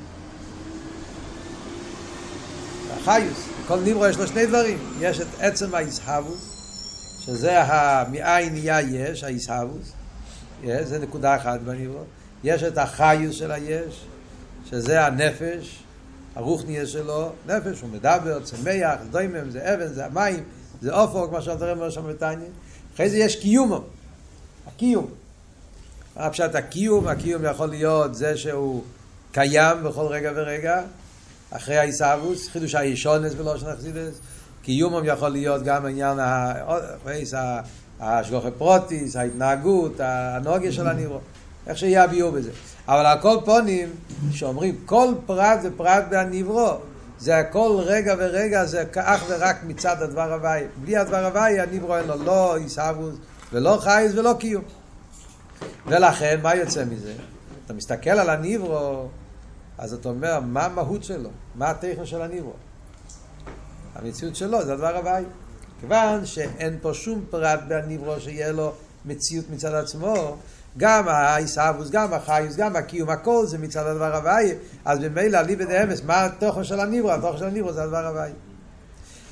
החיוס. 2.97 3.45
כל 3.67 3.79
ניברו 3.79 4.07
יש 4.07 4.17
לו 4.17 4.27
שני 4.27 4.45
דברים. 4.45 4.77
יש 4.99 5.21
את 5.21 5.27
עצם 5.39 5.75
העיסאוווס, 5.75 6.49
שזה 7.25 7.59
מאין 8.11 8.53
נהיה 8.53 8.81
יש, 8.81 9.23
העיסאוווס. 9.23 9.91
זה 10.63 10.99
נקודה 10.99 11.35
אחת 11.35 11.59
בניברו. 11.59 12.03
יש 12.43 12.63
את 12.63 12.77
החיוס 12.77 13.35
של 13.35 13.51
היש, 13.51 14.05
שזה 14.69 15.05
הנפש, 15.05 15.83
הרוחניה 16.35 16.85
שלו, 16.85 17.31
נפש, 17.47 17.81
הוא 17.81 17.89
מדבר, 17.89 18.39
צמח, 18.43 18.99
דוימם, 19.11 19.49
זה 19.49 19.73
אבן, 19.73 19.87
זה 19.87 20.05
המים, 20.05 20.43
זה 20.81 20.93
אופוק, 20.95 21.31
מה 21.31 21.41
שאתה 21.41 21.71
אומר 21.71 21.89
שם 21.89 22.07
בתניא. 22.09 22.47
אחרי 22.95 23.09
זה 23.09 23.17
יש 23.17 23.35
קיומו, 23.35 23.81
הקיום. 24.67 25.07
מה 26.15 26.29
פשט 26.29 26.55
הקיום? 26.55 27.07
הקיום 27.07 27.45
יכול 27.45 27.69
להיות 27.69 28.15
זה 28.15 28.37
שהוא 28.37 28.83
קיים 29.31 29.83
בכל 29.83 30.05
רגע 30.05 30.31
ורגע, 30.35 30.81
אחרי 31.51 31.77
העיסאוווס, 31.77 32.47
חידוש 32.47 32.75
הישונס 32.75 33.33
ולא 33.37 33.57
שנחזידס. 33.57 34.19
קיומם 34.61 35.01
יכול 35.05 35.29
להיות 35.29 35.63
גם 35.63 35.85
עניין 35.85 36.17
השגוחי 37.99 38.51
פרוטיס, 38.57 39.15
ההתנהגות, 39.15 39.93
הנוגיה 39.99 40.71
של 40.71 40.87
הניברו. 40.87 41.19
איך 41.69 41.77
שיהיה 41.77 42.03
הביאור 42.03 42.31
בזה. 42.31 42.51
אבל 42.87 43.05
על 43.05 43.21
כל 43.21 43.37
פונים, 43.45 43.89
שאומרים 44.31 44.75
כל 44.85 45.13
פרט 45.25 45.61
זה 45.61 45.69
פרט 45.77 46.03
בהניברו, 46.09 46.77
זה 47.19 47.37
הכל 47.37 47.79
רגע 47.85 48.15
ורגע, 48.17 48.65
זה 48.65 48.83
אך 48.95 49.23
ורק 49.27 49.57
מצד 49.63 50.01
הדבר 50.01 50.33
הוואי. 50.33 50.63
בלי 50.81 50.97
הדבר 50.97 51.25
הוואי, 51.25 51.59
הניברו 51.59 51.97
אין 51.97 52.07
לו 52.07 52.23
לא 52.23 52.55
עיסאוווס 52.55 53.15
ולא 53.53 53.77
חייס 53.81 54.11
ולא 54.15 54.35
קיום. 54.39 54.63
ולכן, 55.87 56.39
מה 56.43 56.55
יוצא 56.55 56.85
מזה? 56.85 57.13
אתה 57.65 57.73
מסתכל 57.73 58.09
על 58.09 58.29
הניברו, 58.29 59.07
אז 59.77 59.93
אתה 59.93 60.09
אומר, 60.09 60.39
מה 60.39 60.65
המהות 60.65 61.03
שלו? 61.03 61.29
מה 61.55 61.69
הטכן 61.69 62.05
של 62.05 62.21
הניברו? 62.21 62.53
המציאות 63.95 64.35
שלו 64.35 64.65
זה 64.65 64.73
הדבר 64.73 64.97
הוואי. 64.97 65.23
כיוון 65.79 66.25
שאין 66.25 66.77
פה 66.81 66.93
שום 66.93 67.25
פרט 67.29 67.59
בהניברו 67.67 68.19
שיהיה 68.19 68.51
לו 68.51 68.73
מציאות 69.05 69.45
מצד 69.49 69.73
עצמו, 69.73 70.37
גם 70.77 71.07
העיסאוווס, 71.07 71.89
גם 71.89 72.13
החיוס, 72.13 72.55
גם 72.55 72.75
הקיום, 72.75 73.09
הכל 73.09 73.45
זה 73.47 73.57
מצד 73.57 73.85
הדבר 73.85 74.15
הוואי, 74.15 74.53
אז 74.85 74.99
ממילא 74.99 75.41
ליבד 75.41 75.71
אמס, 75.71 76.01
מה 76.03 76.25
התוכן 76.25 76.63
של 76.63 76.79
הניברו? 76.79 77.11
התוכן 77.11 77.37
של 77.37 77.45
הניברו 77.45 77.73
זה 77.73 77.83
הדבר 77.83 78.07
הוואי. 78.07 78.31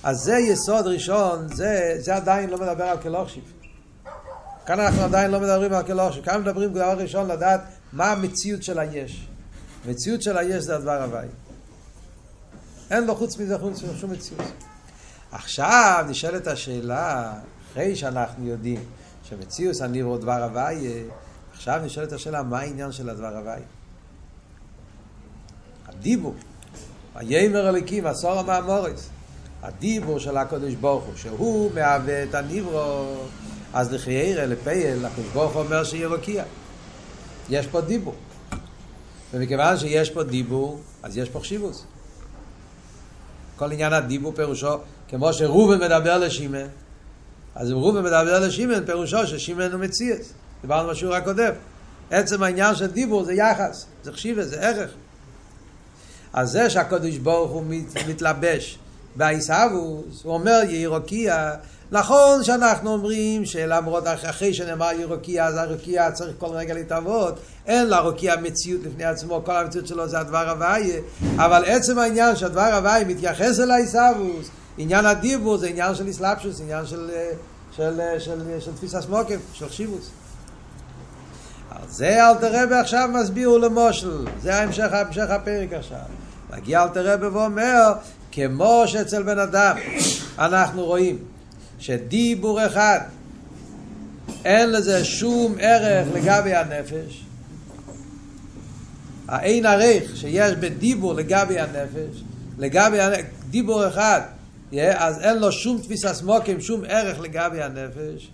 אז 0.04 0.18
זה 0.18 0.38
יסוד 0.38 0.88
ראשון, 0.88 1.48
זה, 1.54 1.96
זה 2.00 2.16
עדיין 2.16 2.50
לא 2.50 2.58
מדבר 2.58 2.84
על 2.84 2.98
כלוכשיב. 2.98 3.44
כאן 4.66 4.80
אנחנו 4.80 5.02
עדיין 5.02 5.32
לא 5.32 5.40
מדברים 5.40 5.74
על 5.74 5.84
כלוכשיב, 5.84 6.26
כאן 6.26 6.42
מדברים 6.42 6.74
דבר 6.74 6.98
ראשון 6.98 7.28
לדעת 7.28 7.62
מה 7.94 8.12
המציאות 8.12 8.64
של 8.64 8.80
היש. 8.80 9.28
המציאות 9.86 10.22
של 10.22 10.38
היש 10.38 10.64
זה 10.64 10.76
הדבר 10.76 11.04
הוואי. 11.04 11.28
אין 12.92 13.06
לו 13.06 13.16
חוץ 13.16 13.38
מזה 13.38 13.58
חוץ 13.58 13.84
מזה 13.84 13.98
שום 13.98 14.12
מציאות. 14.12 14.52
עכשיו 15.32 16.06
נשאלת 16.10 16.48
השאלה, 16.48 17.34
אחרי 17.72 17.96
שאנחנו 17.96 18.48
יודעים 18.48 18.84
שמציאות 19.24 19.82
הניברו 19.82 20.18
דבר 20.18 20.44
הוואי, 20.44 21.04
עכשיו 21.58 21.82
נשאלת 21.86 22.14
השאלה, 22.14 22.44
מה 22.44 22.60
העניין 22.60 22.92
של 22.92 23.10
הדבר 23.10 23.38
הוואי? 23.38 23.62
הדיבור, 25.88 26.36
הימר 27.16 27.68
הליקים, 27.68 28.06
עשור 28.06 28.32
המאמורס, 28.32 29.10
הדיבור 29.62 30.20
של 30.20 30.38
הקדוש 30.38 30.74
ברוך 30.74 31.04
הוא, 31.04 31.16
שהוא 31.16 31.72
מהווה 31.76 32.24
את 32.24 32.36
הניברו, 32.36 33.16
אז 33.74 33.94
לחיירה, 33.94 34.46
לפייל, 34.46 35.06
הקדוש 35.06 35.28
ברוך 35.34 35.54
הוא 35.54 35.62
אומר 35.62 35.84
שיהיה 35.84 36.08
רוקיע. 36.08 36.44
יש 37.50 37.68
פה 37.68 37.82
דיבור. 37.82 38.16
ומכיוון 39.34 39.78
שיש 39.78 40.10
פה 40.10 40.24
דיבור, 40.24 40.82
אז 41.04 41.18
יש 41.18 41.30
פה 41.30 41.40
חשיבוס. 41.40 41.86
כל 43.56 43.72
עניין 43.72 43.94
הדיבור 43.94 44.34
פירושו, 44.36 44.78
כמו 45.08 45.34
שראובן 45.34 45.78
מדבר 45.78 46.18
לשמן, 46.18 46.68
אז 47.56 47.72
אם 47.72 47.76
ראובן 47.76 48.00
מדבר 48.00 48.40
לשמן, 48.48 48.86
פירושו 48.86 49.28
ששמן 49.28 49.72
הוא 49.72 49.82
מציאס. 49.82 50.34
דיברנו 50.62 50.90
בשיעור 50.90 51.16
הקודם. 51.16 51.54
עצם 52.12 52.44
העניין 52.44 52.76
של 52.76 52.88
דיבור 52.88 53.24
זה 53.24 53.34
יחס, 53.34 53.86
זה 54.04 54.12
חשיבה, 54.12 54.44
זה 54.44 54.60
ערך. 54.60 54.92
אז 56.34 56.52
זה 56.52 56.70
שהקדוש 56.70 57.18
ברוך 57.18 57.52
הוא 57.52 57.64
מת, 57.68 58.08
מתלבש 58.08 58.80
בעיסאוווס, 59.16 60.24
הוא 60.24 60.34
אומר 60.34 60.60
ירוקיע, 60.68 61.54
נכון 61.92 62.44
שאנחנו 62.44 62.94
אומרים 62.94 63.46
שלמרות 63.46 64.04
אחרי 64.08 64.54
שנאמר 64.54 64.90
ירוקיע, 65.00 65.46
אז 65.46 65.58
הרוקיע 65.58 66.12
צריך 66.12 66.36
כל 66.40 66.48
רגע 66.48 66.74
להתאבות, 66.74 67.40
אין 67.66 67.88
לרוקיע 67.88 68.36
מציאות 68.36 68.82
לפני 68.84 69.04
עצמו, 69.04 69.42
כל 69.46 69.56
המציאות 69.56 69.88
שלו 69.88 70.08
זה 70.08 70.20
הדבר 70.20 70.50
הוויה, 70.50 71.00
אבל 71.36 71.64
עצם 71.66 72.00
העניין 72.00 72.36
שהדבר 72.36 72.74
הוויה 72.74 73.06
מתייחס 73.06 73.60
אל 73.60 73.72
העיסאוווס, 73.72 74.50
עניין 74.78 75.06
הדיבור 75.06 75.58
זה 75.58 75.68
עניין 75.68 75.96
של 75.96 76.10
אסלאפשוס, 76.10 76.62
עניין 76.62 76.86
של, 76.86 77.10
של, 77.76 78.02
של, 78.20 78.20
של, 78.20 78.60
של 78.60 78.74
תפיסה 78.74 79.02
סמוקים, 79.02 79.40
של 79.54 79.70
חשיבוס. 79.70 80.10
זה 81.90 82.30
אלתר 82.30 82.64
רבי 82.64 82.76
עכשיו 82.76 83.10
מסביר 83.14 83.50
למושל, 83.50 84.26
זה 84.42 84.56
ההמשך, 84.56 84.88
המשך 84.92 85.30
הפרק 85.30 85.74
עכשיו. 85.74 85.98
מגיע 86.50 86.84
אלתר 86.84 87.14
רבי 87.14 87.28
ואומר, 87.28 87.94
כמו 88.32 88.84
שאצל 88.86 89.24
בן 89.24 89.40
אדם 89.40 89.76
אנחנו 90.40 90.86
רואים 90.86 91.18
שדיבור 91.80 92.66
אחד 92.66 93.00
אין 94.46 94.72
לזה 94.72 95.06
שום 95.06 95.56
ערך 95.60 96.08
לגבי 96.14 96.54
הנפש, 96.54 97.26
האין 99.28 99.66
ערך 99.66 100.18
שיש 100.18 100.54
בדיבור 100.54 101.14
לגבי 101.14 101.60
הנפש, 101.60 102.24
לגבי 102.58 102.98
דיבור 103.50 103.88
אחד, 103.88 104.22
אז 104.96 105.20
אין 105.20 105.38
לו 105.38 105.52
שום 105.52 105.82
תפיסה 105.82 106.14
סמוקים, 106.14 106.62
שום 106.62 106.82
ערך 106.88 107.20
לגבי 107.20 107.62
הנפש, 107.62 108.32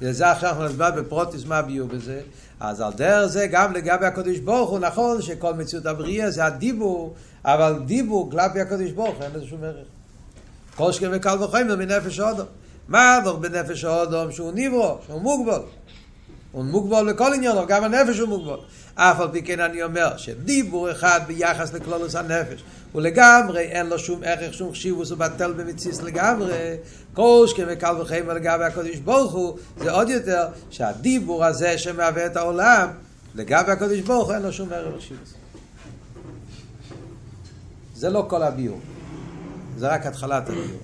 וזה 0.00 0.30
עכשיו 0.30 0.50
אנחנו 0.50 0.64
נסביר 0.64 0.90
בפרוטיס 0.90 1.44
מה 1.44 1.58
הביאו 1.58 1.86
בזה. 1.86 2.20
אז 2.60 2.80
על 2.80 2.92
דרך 2.92 3.26
זה 3.26 3.46
גם 3.46 3.72
לגבי 3.72 4.06
הקדוש 4.06 4.38
ברוך 4.38 4.70
הוא 4.70 4.78
נכון 4.78 5.22
שכל 5.22 5.54
מציאות 5.54 5.86
הבריאה 5.86 6.30
זה 6.30 6.44
הדיבור, 6.44 7.14
אבל 7.44 7.78
דיבור 7.86 8.30
כלפי 8.30 8.60
הקדוש 8.60 8.90
ברוך 8.90 9.22
אין 9.22 9.30
לזה 9.34 9.46
שום 9.46 9.64
ערך. 9.64 9.86
כל 10.76 10.92
שכן 10.92 11.08
וקל 11.12 11.42
וחומר 11.42 11.76
מנפש 11.76 12.18
האודום. 12.18 12.46
מה 12.88 13.16
הדוח 13.16 13.36
בנפש 13.36 13.84
האודום 13.84 14.32
שהוא 14.32 14.52
ניברו, 14.52 14.98
שהוא 15.06 15.20
מוגבל. 15.20 15.60
הוא 16.56 16.64
מוגבל 16.64 17.12
בכל 17.12 17.34
עניין, 17.34 17.56
גם 17.68 17.84
הנפש 17.84 18.18
הוא 18.18 18.28
מוגבל. 18.28 18.58
אף 18.94 19.20
על 19.20 19.28
פי 19.32 19.42
כן 19.42 19.60
אני 19.60 19.82
אומר 19.82 20.16
שדיבור 20.16 20.90
אחד 20.90 21.20
ביחס 21.26 21.72
לכלולוס 21.72 22.14
הנפש 22.14 22.62
הוא 22.92 23.02
לגמרי 23.02 23.60
אין 23.60 23.86
לו 23.86 23.98
שום 23.98 24.20
ערך, 24.24 24.54
שום 24.54 24.72
חשיבוס, 24.72 25.10
הוא 25.10 25.18
בטל 25.18 25.52
במציס 25.52 26.02
לגמרי. 26.02 26.76
כל 27.14 27.44
שכם 27.46 27.64
וקל 27.68 28.00
וחיים 28.00 28.28
לגבי 28.28 28.64
הקודש 28.64 28.96
ברוך 28.96 29.32
הוא, 29.32 29.58
זה 29.78 29.90
עוד 29.90 30.08
יותר 30.08 30.46
שהדיבור 30.70 31.44
הזה 31.44 31.78
שמהווה 31.78 32.26
את 32.26 32.36
העולם, 32.36 32.88
לגבי 33.34 33.72
הקודש 33.72 34.00
ברוך 34.00 34.26
הוא 34.26 34.34
אין 34.34 34.42
לו 34.42 34.52
שום 34.52 34.72
ערך 34.72 34.94
וחשיבוס. 34.96 35.34
זה 37.94 38.10
לא 38.10 38.26
כל 38.28 38.42
הביור, 38.42 38.80
זה 39.78 39.88
רק 39.88 40.06
התחלת 40.06 40.48
הביור. 40.48 40.80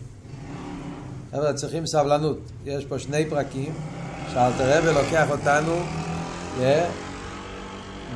חבר'ה, 1.31 1.55
צריכים 1.55 1.87
סבלנות. 1.87 2.39
יש 2.65 2.85
פה 2.85 2.99
שני 2.99 3.31
פרקים 3.31 3.75
שאלתר 4.35 4.79
רבי 4.79 4.93
לוקח 4.93 5.31
אותנו, 5.31 5.81
yeah, 6.59 6.63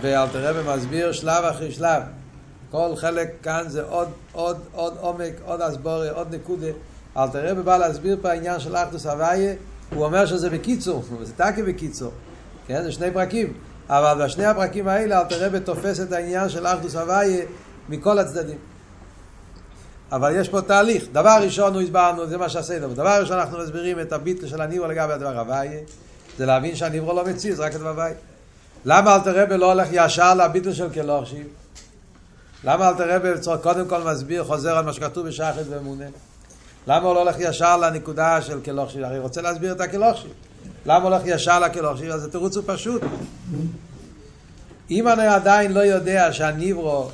ואלתר 0.01 0.49
רבי 0.49 0.77
מסביר 0.77 1.13
שלב 1.13 1.45
אחרי 1.45 1.73
שלב. 1.73 2.03
כל 2.71 2.97
חלק 2.97 3.29
כאן 3.43 3.65
זה 3.67 3.83
עוד, 3.83 4.09
עוד, 4.33 4.57
עוד 4.73 4.97
עומק, 5.01 5.33
עוד 5.45 5.61
הסבורי, 5.61 6.09
עוד 6.11 6.35
נקודה. 6.35 6.67
רבי 7.17 7.63
בא 7.63 7.77
להסביר 7.77 8.19
פה 8.23 8.31
העניין 8.31 8.61
של 8.61 8.77
אחדוס 8.77 9.07
הוויה, 9.07 9.55
הוא 9.95 10.05
אומר 10.05 10.27
שזה 10.27 10.51
בקיצור, 10.51 11.05
זה 11.23 11.33
תקי 11.37 11.63
בקיצור. 11.63 12.13
כן, 12.67 12.83
זה 12.83 12.93
שני 12.93 13.11
פרקים. 13.11 13.53
אבל 13.89 14.25
בשני 14.25 14.45
הפרקים 14.45 14.89
האלה 14.89 15.21
אלתר 15.21 15.47
רבי 15.47 15.61
תופס 15.61 16.01
את 16.01 16.13
העניין 16.13 16.49
של 16.49 16.67
אחדוס 16.67 16.97
הוויה 16.97 17.45
מכל 17.89 18.19
הצדדים. 18.19 18.59
אבל 20.13 20.37
יש 20.37 20.49
פה 20.49 20.61
תהליך. 20.61 21.05
דבר 21.13 21.39
ראשון 21.43 21.75
הוא 21.75 21.83
הסברנו, 21.83 22.27
זה 22.27 22.39
מה 22.39 22.49
שעשינו. 22.49 22.95
דבר 22.95 23.21
ראשון 23.21 23.39
אנחנו 23.39 23.59
מסבירים 23.59 24.01
את 24.01 24.13
הביטל 24.13 24.47
של 24.47 24.61
הניברו 24.61 24.87
לגבי 24.87 25.13
הדבר 25.13 25.39
הוויה, 25.39 25.81
זה 26.39 26.47
להבין 26.47 26.77
שהניברו 26.77 27.13
לא 27.13 27.25
מציז, 27.25 27.61
רק 27.61 27.75
הדבר 27.75 27.89
הוויה. 27.89 28.15
למה 28.85 29.15
אלתר 29.15 29.43
רבי 29.43 29.59
לא 29.59 29.73
הולך 29.73 29.89
ישר 29.93 30.35
לביטל 30.35 30.73
של 30.73 30.91
כלוכשיב? 30.91 31.47
למה 32.65 32.89
אלתר 32.89 33.17
רבי 33.17 33.29
קודם 33.63 33.89
כל 33.89 34.03
מסביר, 34.03 34.45
חוזר 34.45 34.77
על 34.77 34.85
מה 34.85 34.93
שכתוב 34.93 35.29
בשחד 35.29 35.63
ואמונה? 35.71 36.05
למה 36.87 37.07
הוא 37.07 37.15
לא 37.15 37.21
הולך 37.21 37.37
ישר 37.39 37.77
לנקודה 37.77 38.43
של 38.43 38.61
כלוכשיב? 38.61 39.05
הרי 39.05 39.19
רוצה 39.19 39.43
להסביר 39.43 39.73
את 39.73 39.81
הכלוכשיב. 39.81 40.31
למה 40.87 41.05
הולך 41.05 41.23
ישר 41.25 41.61
לכלוכשיב? 41.61 42.11
אז 42.11 42.25
התירוץ 42.25 42.57
הוא 42.57 42.65
פשוט. 42.67 43.03
אם 44.91 45.09
אני 45.09 45.27
עדיין 45.27 45.73
לא 45.73 45.81
יודע 45.81 46.33
שהניברו, 46.33 47.09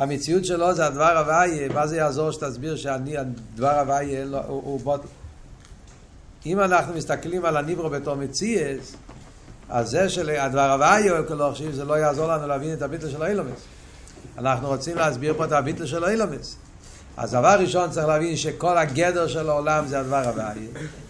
המציאות 0.00 0.44
שלו 0.44 0.74
זה 0.74 0.86
הדבר 0.86 1.18
הוויה, 1.18 1.68
מה 1.68 1.86
זה 1.86 1.96
יעזור 1.96 2.30
שתסביר 2.30 2.76
שהדבר 2.76 3.78
הוויה 3.78 4.24
הוא, 4.24 4.40
הוא 4.46 4.80
בוטל? 4.80 5.08
אם 6.46 6.60
אנחנו 6.60 6.94
מסתכלים 6.94 7.44
על 7.44 7.56
הניברו 7.56 7.90
בתור 7.90 8.14
מציאס, 8.14 8.96
אז 9.68 9.90
זה 9.90 10.08
שהדבר 10.08 10.70
הוויה 10.70 11.18
הוא 11.18 11.26
כלוכשיב, 11.26 11.72
זה 11.72 11.84
לא 11.84 11.94
יעזור 11.94 12.28
לנו 12.28 12.46
להבין 12.46 12.72
את 12.72 12.82
הביטל 12.82 13.10
של 13.10 13.22
האילומס. 13.22 13.60
אנחנו 14.38 14.68
רוצים 14.68 14.96
להסביר 14.96 15.34
פה 15.36 15.44
את 15.44 15.52
הביטל 15.52 15.86
של 15.86 16.04
האילומס. 16.04 16.56
אז 17.16 17.30
דבר 17.30 17.56
ראשון 17.60 17.90
צריך 17.90 18.06
להבין 18.06 18.36
שכל 18.36 18.78
הגדר 18.78 19.26
של 19.28 19.48
העולם 19.48 19.86
זה 19.86 20.00
הדבר 20.00 20.28
הוויה. 20.28 20.52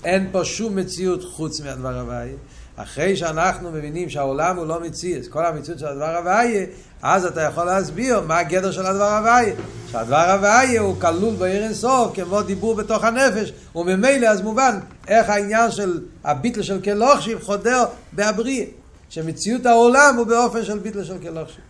אין 0.05 0.29
פה 0.33 0.45
שום 0.45 0.77
מציאות 0.77 1.25
חוץ 1.25 1.61
מהדבר 1.61 2.01
הוויה. 2.01 2.37
אחרי 2.83 3.17
שאנחנו 3.17 3.71
מבינים 3.71 4.09
שהעולם 4.09 4.57
הוא 4.57 4.67
לא 4.67 4.81
מציאות, 4.81 5.27
כל 5.27 5.47
המציאות 5.47 5.79
של 5.79 5.87
הדבר 5.87 6.17
הוויה, 6.17 6.67
אז 7.03 7.25
אתה 7.25 7.41
יכול 7.41 7.65
להסביר 7.65 8.21
מה 8.21 8.39
הגדר 8.39 8.73
של 8.73 8.87
הדבר 8.87 9.17
הוויה. 9.17 9.55
שהדבר 9.91 10.31
הוויה 10.31 10.81
הוא 10.81 11.01
כלול 11.01 11.35
בעיר 11.35 11.65
אינסוף, 11.65 12.15
כמו 12.15 12.43
דיבור 12.43 12.75
בתוך 12.75 13.05
הנפש, 13.05 13.53
וממילא 13.75 14.27
אז 14.27 14.41
מובן 14.41 14.79
איך 15.09 15.29
העניין 15.29 15.71
של 15.71 16.01
הביטל 16.25 16.63
של 16.63 16.81
כלוכשיב 16.81 17.43
חודר 17.43 17.85
בהבריא. 18.13 18.67
שמציאות 19.11 19.67
העולם 19.67 20.15
הוא 20.17 20.27
באופן 20.27 20.65
של 20.65 20.79
ביטל 20.79 21.05
של 21.05 21.19
כלוכשיב. 21.19 21.61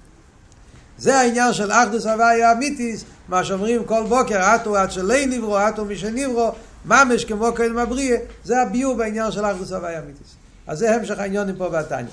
זה 0.98 1.16
העניין 1.16 1.52
של 1.52 1.72
אחדוס 1.72 2.06
הוויה 2.06 2.52
אמיתיס, 2.52 3.04
מה 3.28 3.44
שאומרים 3.44 3.84
כל 3.84 4.02
בוקר, 4.08 4.54
אטו 4.54 4.76
עד 4.76 4.90
שלי 4.90 5.26
נברו, 5.26 5.58
אטו 5.58 5.84
מי 5.84 5.96
שנברו, 5.96 6.52
ממש 6.84 7.24
כמו 7.24 7.52
קודם 7.56 7.78
הבריא, 7.78 8.16
זה 8.44 8.62
הביור 8.62 8.94
בעניין 8.94 9.32
של 9.32 9.44
אחדוס 9.44 9.72
הוויה 9.72 9.98
אמיתיס. 9.98 10.39
אז 10.70 10.78
זה 10.78 10.94
המשך 10.94 11.18
העניונים 11.18 11.56
פה 11.56 11.68
בתניא. 11.68 12.10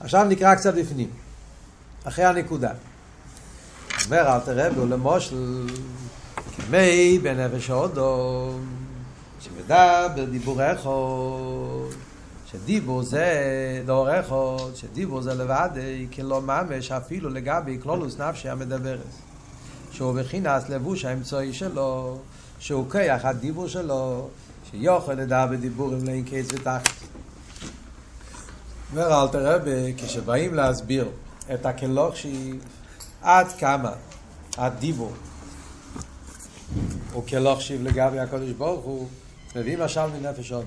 עכשיו 0.00 0.24
נקרא 0.24 0.54
קצת 0.54 0.74
בפנים, 0.74 1.10
אחרי 2.04 2.24
הנקודה. 2.24 2.70
אומר 4.04 4.34
אל 4.34 4.40
תראה, 4.40 4.68
והוא 4.74 4.88
למושל, 4.88 5.66
כמי 6.56 7.18
בנפש 7.22 7.70
הודו, 7.70 8.50
שמדבר 9.40 10.24
דיבור 10.30 10.72
אחד. 10.72 10.88
שדיבור 12.46 13.02
זה 13.02 13.82
לא 13.86 14.06
רכות, 14.08 14.76
שדיבור 14.76 15.22
זה 15.22 15.34
לבד, 15.34 15.70
כי 16.10 16.22
לא 16.22 16.42
ממש 16.42 16.92
אפילו 16.92 17.30
לגבי 17.30 17.78
כלולוס 17.82 18.18
נפשי 18.18 18.48
המדברת. 18.48 19.00
שהוא 19.92 20.20
בחינס 20.20 20.68
לבוש 20.68 21.04
האמצעי 21.04 21.52
שלו, 21.52 22.18
שהוא 22.58 22.90
כיח 22.90 23.24
הדיבור 23.24 23.68
שלו, 23.68 24.28
שיוכל 24.70 25.12
לדע 25.12 25.46
בדיבורים 25.46 26.04
לאין 26.04 26.24
קץ 26.24 26.52
ותחת. 26.52 26.90
אומר 28.90 29.22
אל 29.22 29.28
תראה, 29.28 29.58
כשבאים 29.96 30.54
להסביר 30.54 31.08
את 31.54 31.66
הכלוך 31.66 32.16
שהיא 32.16 32.54
עד 33.22 33.46
כמה 33.58 33.92
הדיבור 34.56 35.12
הוא 37.12 37.26
כלוך 37.26 37.62
שיב 37.62 37.82
לגבי 37.82 38.18
הקודש 38.18 38.50
ברוך 38.50 38.84
הוא, 38.84 39.08
מביא 39.56 39.78
משל 39.78 40.06
מנפש 40.06 40.52
אודו. 40.52 40.66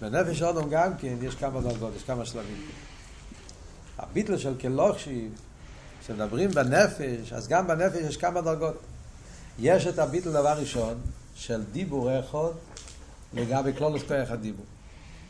בנפש 0.00 0.42
אודום 0.42 0.70
גם 0.70 0.96
כן 0.98 1.14
יש 1.22 1.34
כמה 1.34 1.60
דרגות, 1.60 1.92
יש 1.96 2.02
כמה 2.02 2.24
שלבים. 2.24 2.56
הביטל 3.98 4.38
של 4.38 4.54
כלוכשיב, 4.60 5.32
כשמדברים 6.00 6.50
בנפש, 6.50 7.32
אז 7.32 7.48
גם 7.48 7.66
בנפש 7.66 7.96
יש 7.96 8.16
כמה 8.16 8.40
דרגות. 8.40 8.74
יש 9.58 9.86
את 9.86 9.98
הביטל 9.98 10.30
דבר 10.30 10.58
ראשון, 10.58 10.94
של 11.34 11.62
דיבור 11.72 12.20
אחד 12.20 12.50
לגבי 13.34 13.72
כלולוס 13.78 14.02
כוח 14.02 14.30
הדיבור. 14.30 14.64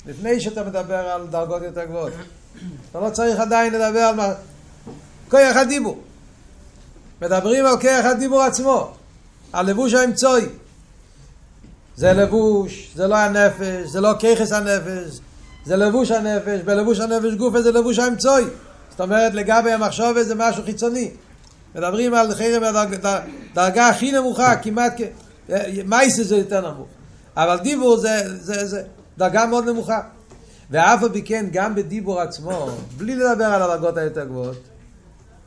לפני 0.07 0.41
שאתה 0.41 0.65
מדבר 0.65 1.09
על 1.09 1.27
דרגות 1.27 1.63
יותר 1.63 1.85
גבוהות. 1.85 2.13
אתה 2.91 3.01
לא 3.01 3.11
צריך 3.11 3.41
עדיין 3.41 3.75
לדבר 3.75 4.01
על 4.01 4.15
מה... 4.15 4.33
כוח 5.31 5.57
הדיבור. 5.57 6.03
מדברים 7.23 7.67
על 7.67 7.81
כוח 7.81 8.05
הדיבור 8.05 8.43
עצמו, 8.43 8.95
על 9.53 9.67
לבוש 9.67 9.95
האמצעי. 9.95 10.47
זה 11.97 12.13
לבוש, 12.13 12.91
זה 12.95 13.07
לא 13.07 13.17
הנפש, 13.17 13.89
זה 13.89 14.01
לא 14.01 14.13
ככס 14.19 14.53
הנפש, 14.53 15.21
זה 15.65 15.77
לבוש 15.77 16.11
הנפש, 16.11 16.61
בלבוש 16.61 17.01
הנפש 17.01 17.35
גופה 17.35 17.63
זה 17.63 17.73
לבוש 17.73 17.99
האמצעי. 17.99 18.45
זאת 18.91 19.01
אומרת, 19.01 19.35
לגבי 19.35 19.73
המחשוב 19.73 20.23
זה 20.23 20.35
משהו 20.35 20.63
חיצוני. 20.65 21.11
מדברים 21.75 22.15
על 22.15 22.35
חרם 22.35 22.63
הדרגה 23.53 23.89
הכי 23.89 24.13
נמוכה, 24.13 24.57
כמעט, 24.57 25.01
מייסס 25.85 26.27
זה 26.27 26.37
יותר 26.37 26.73
נמוך. 26.73 26.89
אבל 27.37 27.59
דיבור 27.59 27.97
זה, 27.97 28.43
זה, 28.45 28.67
זה 28.67 28.85
דרגה 29.19 29.47
מאוד 29.47 29.69
נמוכה. 29.69 30.01
ואף 30.71 31.03
על 31.03 31.13
פי 31.13 31.23
כן, 31.23 31.47
גם 31.53 31.75
בדיבור 31.75 32.21
עצמו, 32.21 32.69
בלי 32.97 33.17
לדבר 33.17 33.45
על 33.45 33.63
הדרגות 33.63 33.97
היותר 33.97 34.25
גבוהות, 34.25 34.59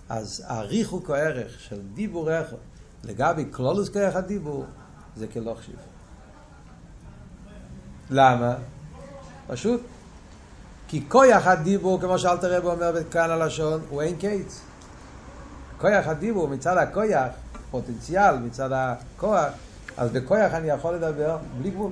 אז 0.09 0.43
הריחוק 0.47 1.09
הערך 1.09 1.59
של 1.59 1.81
דיבור 1.93 2.29
אחד 2.41 2.55
לגבי 3.03 3.45
כלולוס 3.51 3.89
כרך 3.89 4.15
הדיבור, 4.15 4.65
זה 5.15 5.27
כלא 5.27 5.55
חשיב. 5.59 5.75
למה? 8.09 8.55
פשוט. 9.47 9.81
כי 10.87 11.03
כויח 11.07 11.47
הדיבור, 11.47 12.01
כמו 12.01 12.19
שאלתר 12.19 12.57
רב 12.57 12.65
אומר 12.65 13.03
כאן 13.11 13.29
הלשון, 13.29 13.81
הוא 13.89 14.01
אין 14.01 14.15
קיץ. 14.15 14.61
כויח 15.77 16.07
הדיבור, 16.07 16.47
מצד 16.47 16.77
הכויח, 16.77 17.27
פוטנציאל, 17.71 18.37
מצד 18.37 18.69
הכוח, 18.73 19.45
אז 19.97 20.11
בכויח 20.11 20.53
אני 20.53 20.69
יכול 20.69 20.93
לדבר 20.95 21.37
בלי 21.57 21.71
גבול. 21.71 21.91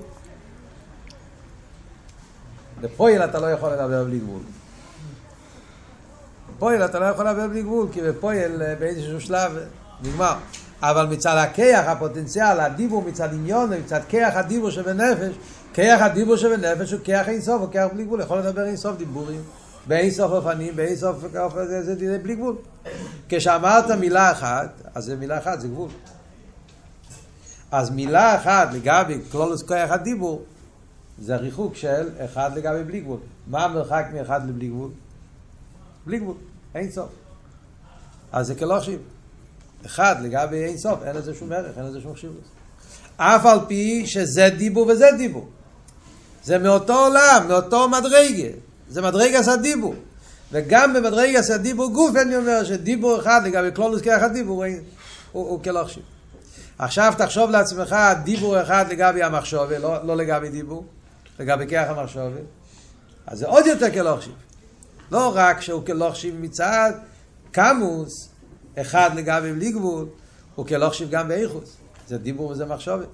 בפועל 2.82 3.24
אתה 3.24 3.40
לא 3.40 3.48
יכול 3.48 3.70
לדבר 3.70 4.04
בלי 4.04 4.20
גבול. 4.20 4.42
בפועל 6.56 6.86
אתה 6.86 7.00
לא 7.00 7.06
יכול 7.06 7.30
לדבר 7.30 7.48
בלי 7.48 7.64
גבול, 7.64 7.88
כי 7.92 8.02
בפועל 8.02 8.62
אה, 8.62 8.76
באיזשהו 8.76 9.22
שלב 9.22 9.52
נגמר. 10.04 10.36
אבל 10.82 11.06
מצד 11.06 11.38
הכיח, 11.38 11.88
הפוטנציאל, 11.88 12.60
הדיבור 12.60 13.02
מצד 13.02 13.34
עניון, 13.34 13.74
מצד 13.74 14.00
כיח 14.08 14.36
הדיבור 14.36 14.70
שבנפש, 14.72 15.36
כיח 15.74 16.02
הדיבור 16.02 16.36
שבנפש 16.36 16.92
הוא 16.92 17.00
כיח 17.04 17.30
אינסוף, 17.30 17.62
הוא 17.62 17.72
כיח 17.72 17.88
בלי 17.94 18.04
גבול, 18.04 18.22
יכול 18.22 18.40
לדבר 18.40 18.66
אינסוף 18.66 18.98
דיבורים, 18.98 19.42
באינסוף 19.88 20.32
אופנים, 20.32 20.76
באינסוף 20.76 21.18
זה, 21.54 21.84
זה, 21.84 21.96
זה 21.96 22.18
בלי 22.24 22.36
גבול. 22.36 22.56
כשאמרת 23.30 23.92
מילה 23.92 24.32
אחת, 24.32 24.82
אז 24.96 25.04
זה 25.04 25.16
מילה 25.16 25.38
אחת, 25.38 25.60
זה 25.60 25.68
גבול. 25.68 25.90
אז 27.74 27.90
מילה 27.90 28.36
אחת 28.36 28.74
לגבי 28.74 29.20
כלולוס 29.32 29.64
כיח 29.64 29.92
הדיבור, 29.92 30.44
זה 31.20 31.36
ריחוק 31.36 31.76
של 31.76 32.10
אחד 32.26 32.58
לגבי 32.58 32.84
בלי 32.84 33.00
גבול. 33.02 33.20
מה 33.48 33.66
המרחק 33.66 34.06
מאחד 34.14 34.50
לבלי 34.50 34.68
גבול? 34.68 34.90
בלי 36.06 36.20
גבול, 36.20 36.36
אין 36.76 36.92
סוף. 36.92 37.10
אז 38.32 38.48
זה 38.48 38.56
כלושים. 38.56 39.00
אחד 39.86 40.16
לגבי 40.22 40.64
אין 40.64 40.78
סוף, 40.78 41.04
אין 41.04 41.16
לזה 41.16 41.34
שום 41.34 41.52
ערך, 41.52 41.78
אין 41.78 41.86
לזה 41.86 42.02
שום 42.02 42.16
חשיבות. 42.16 42.42
אף 43.18 43.46
על 43.46 43.60
פי 43.68 44.08
שזה 44.08 44.50
דיבור 44.58 44.88
וזה 44.88 45.08
דיבור. 45.18 45.48
זה 46.44 46.58
מאותו 46.58 46.94
עולם, 46.94 47.46
מאותו 47.48 47.90
מדרגה. 47.90 48.50
זה 48.90 49.02
מדרגה 49.02 49.44
של 49.44 49.56
דיבור. 49.56 49.96
וגם 50.52 50.94
במדרגה 50.94 51.44
של 51.44 51.58
דיבור 51.58 51.92
גוף 51.92 52.16
אני 52.16 52.36
אומר 52.36 52.64
שדיבור 52.64 53.20
אחד 53.20 53.42
לגבי 53.46 53.70
כלולוס 53.76 54.02
כאחד 54.02 54.34
דיבור 54.34 54.66
הוא, 54.66 54.74
הוא, 55.32 55.50
הוא 55.50 55.64
כלושים. 55.64 56.13
עכשיו 56.78 57.14
תחשוב 57.18 57.50
לעצמך 57.50 57.96
דיבור 58.24 58.62
אחד 58.62 58.86
לגבי 58.90 59.24
המחשובה, 59.24 59.80
לא, 59.80 60.06
לא 60.06 60.18
לגבי 60.18 60.50
דיבור, 60.50 60.86
לגבי 61.40 61.68
כיח 61.68 61.90
המחשובה. 61.90 62.40
אז 63.28 63.40
זה 63.40 63.48
עוד 63.48 63.66
יותר 63.66 63.92
כלוכשיב. 63.92 64.34
לא 65.12 65.32
רק 65.36 65.62
שהוא 65.62 65.86
כלוכשיב 65.86 66.36
מצד 66.40 66.92
קמוס, 67.52 68.30
אחד 68.82 69.10
לגבי 69.16 69.54
בלי 69.54 69.72
גבול, 69.72 70.06
הוא 70.56 70.68
כלוכשיב 70.68 71.10
גם 71.10 71.28
באיכוס. 71.28 71.78
זה 72.08 72.18
דיבור 72.18 72.50
וזה 72.50 72.66
מחשובה. 72.66 73.06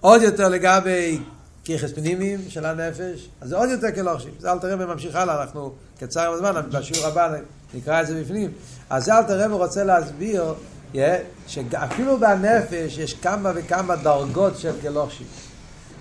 עוד 0.00 0.22
יותר 0.22 0.48
לגבי 0.48 1.20
כיחס 1.64 1.92
פנימיים 1.92 2.40
של 2.48 2.64
הנפש, 2.64 3.28
אז 3.40 3.48
זה 3.48 3.56
עוד 3.56 3.68
יותר 3.68 3.92
כלוכשיב. 3.94 4.34
זה 4.38 4.52
אל 4.52 4.58
תראה 4.58 4.76
ממשיך 4.76 5.16
הלאה, 5.16 5.42
אנחנו 5.42 5.72
קצר 6.00 6.32
בזמן, 6.32 6.54
בשיעור 6.72 7.06
הבא 7.06 7.36
נקרא 7.74 8.02
את 8.02 8.06
זה 8.06 8.22
בפנים. 8.22 8.50
אז 8.90 9.04
זה 9.04 9.18
אל 9.18 9.22
תראה 9.22 9.54
ורוצה 9.54 9.84
להסביר 9.84 10.54
yeah, 10.94 10.98
שאפילו 11.46 12.20
בנפש 12.20 12.98
יש 12.98 13.14
כמה 13.14 13.52
וכמה 13.54 13.96
דרגות 13.96 14.58
של 14.58 14.72
כלוכשיב. 14.80 15.26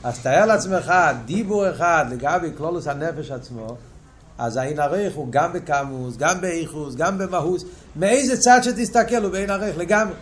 אז 0.04 0.20
תאר 0.20 0.46
לעצמך 0.46 0.94
דיבור 1.26 1.70
אחד 1.70 2.06
לגבי 2.12 2.52
כלולוס 2.58 2.88
הנפש 2.88 3.32
עצמו, 3.32 3.78
אז 4.38 4.58
העין 4.58 4.80
ערך 4.80 5.16
הוא 5.16 5.28
גם 5.30 5.54
בקמוס, 5.54 6.18
גם 6.18 6.42
באיכוס, 6.42 6.96
גם 6.96 7.18
במהוס, 7.18 7.64
מאיזה 7.96 8.38
צד 8.38 8.60
שתסתכל 8.64 9.24
הוא 9.24 9.32
בעין 9.32 9.50
ערך 9.50 9.78
לגמרי. 9.78 10.16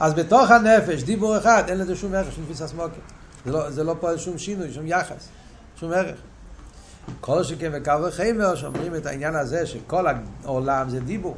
אז 0.00 0.14
בתוך 0.14 0.50
הנפש, 0.50 1.02
דיבור 1.02 1.38
אחד, 1.38 1.62
אין 1.68 1.78
לזה 1.78 1.96
שום 1.96 2.14
ערך, 2.14 2.32
שום 2.32 2.44
תפיסה 2.44 2.68
סמוקר. 2.68 3.00
זה 3.44 3.52
לא, 3.52 3.70
זה 3.70 3.84
לא 3.84 3.96
פועל 4.00 4.18
שום 4.18 4.38
שינוי, 4.38 4.72
שום 4.72 4.86
יחס, 4.86 5.28
שום 5.80 5.92
ערך. 5.92 6.18
כל 7.20 7.44
שכן 7.44 7.70
וקו 7.74 7.92
וחמר 8.08 8.54
שאומרים 8.54 8.94
את 8.94 9.06
העניין 9.06 9.34
הזה 9.34 9.66
שכל 9.66 10.06
העולם 10.44 10.90
זה 10.90 11.00
דיבור. 11.00 11.36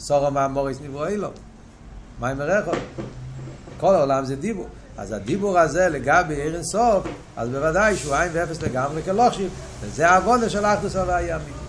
סורו 0.00 0.30
מאמוריס 0.30 0.78
נברו 0.84 1.06
אילו. 1.06 1.28
מה 2.20 2.28
עם 2.28 2.40
הרחוב? 2.40 2.74
כל 3.80 3.94
העולם 3.94 4.24
זה 4.24 4.36
דיבור. 4.36 4.68
אז 4.98 5.12
הדיבור 5.12 5.58
הזה 5.58 5.88
לגבי 5.88 6.34
עיר 6.34 6.62
סוף, 6.62 7.06
אז 7.36 7.48
בוודאי 7.48 7.96
שהוא 7.96 8.14
עין 8.14 8.30
ואפס 8.32 8.62
לגמרי 8.62 9.02
כלוכשיב, 9.02 9.50
וזה 9.80 10.10
העבודה 10.10 10.50
של 10.50 10.64
אחדוס 10.64 10.96
הווה 10.96 11.16
הימי. 11.16 11.59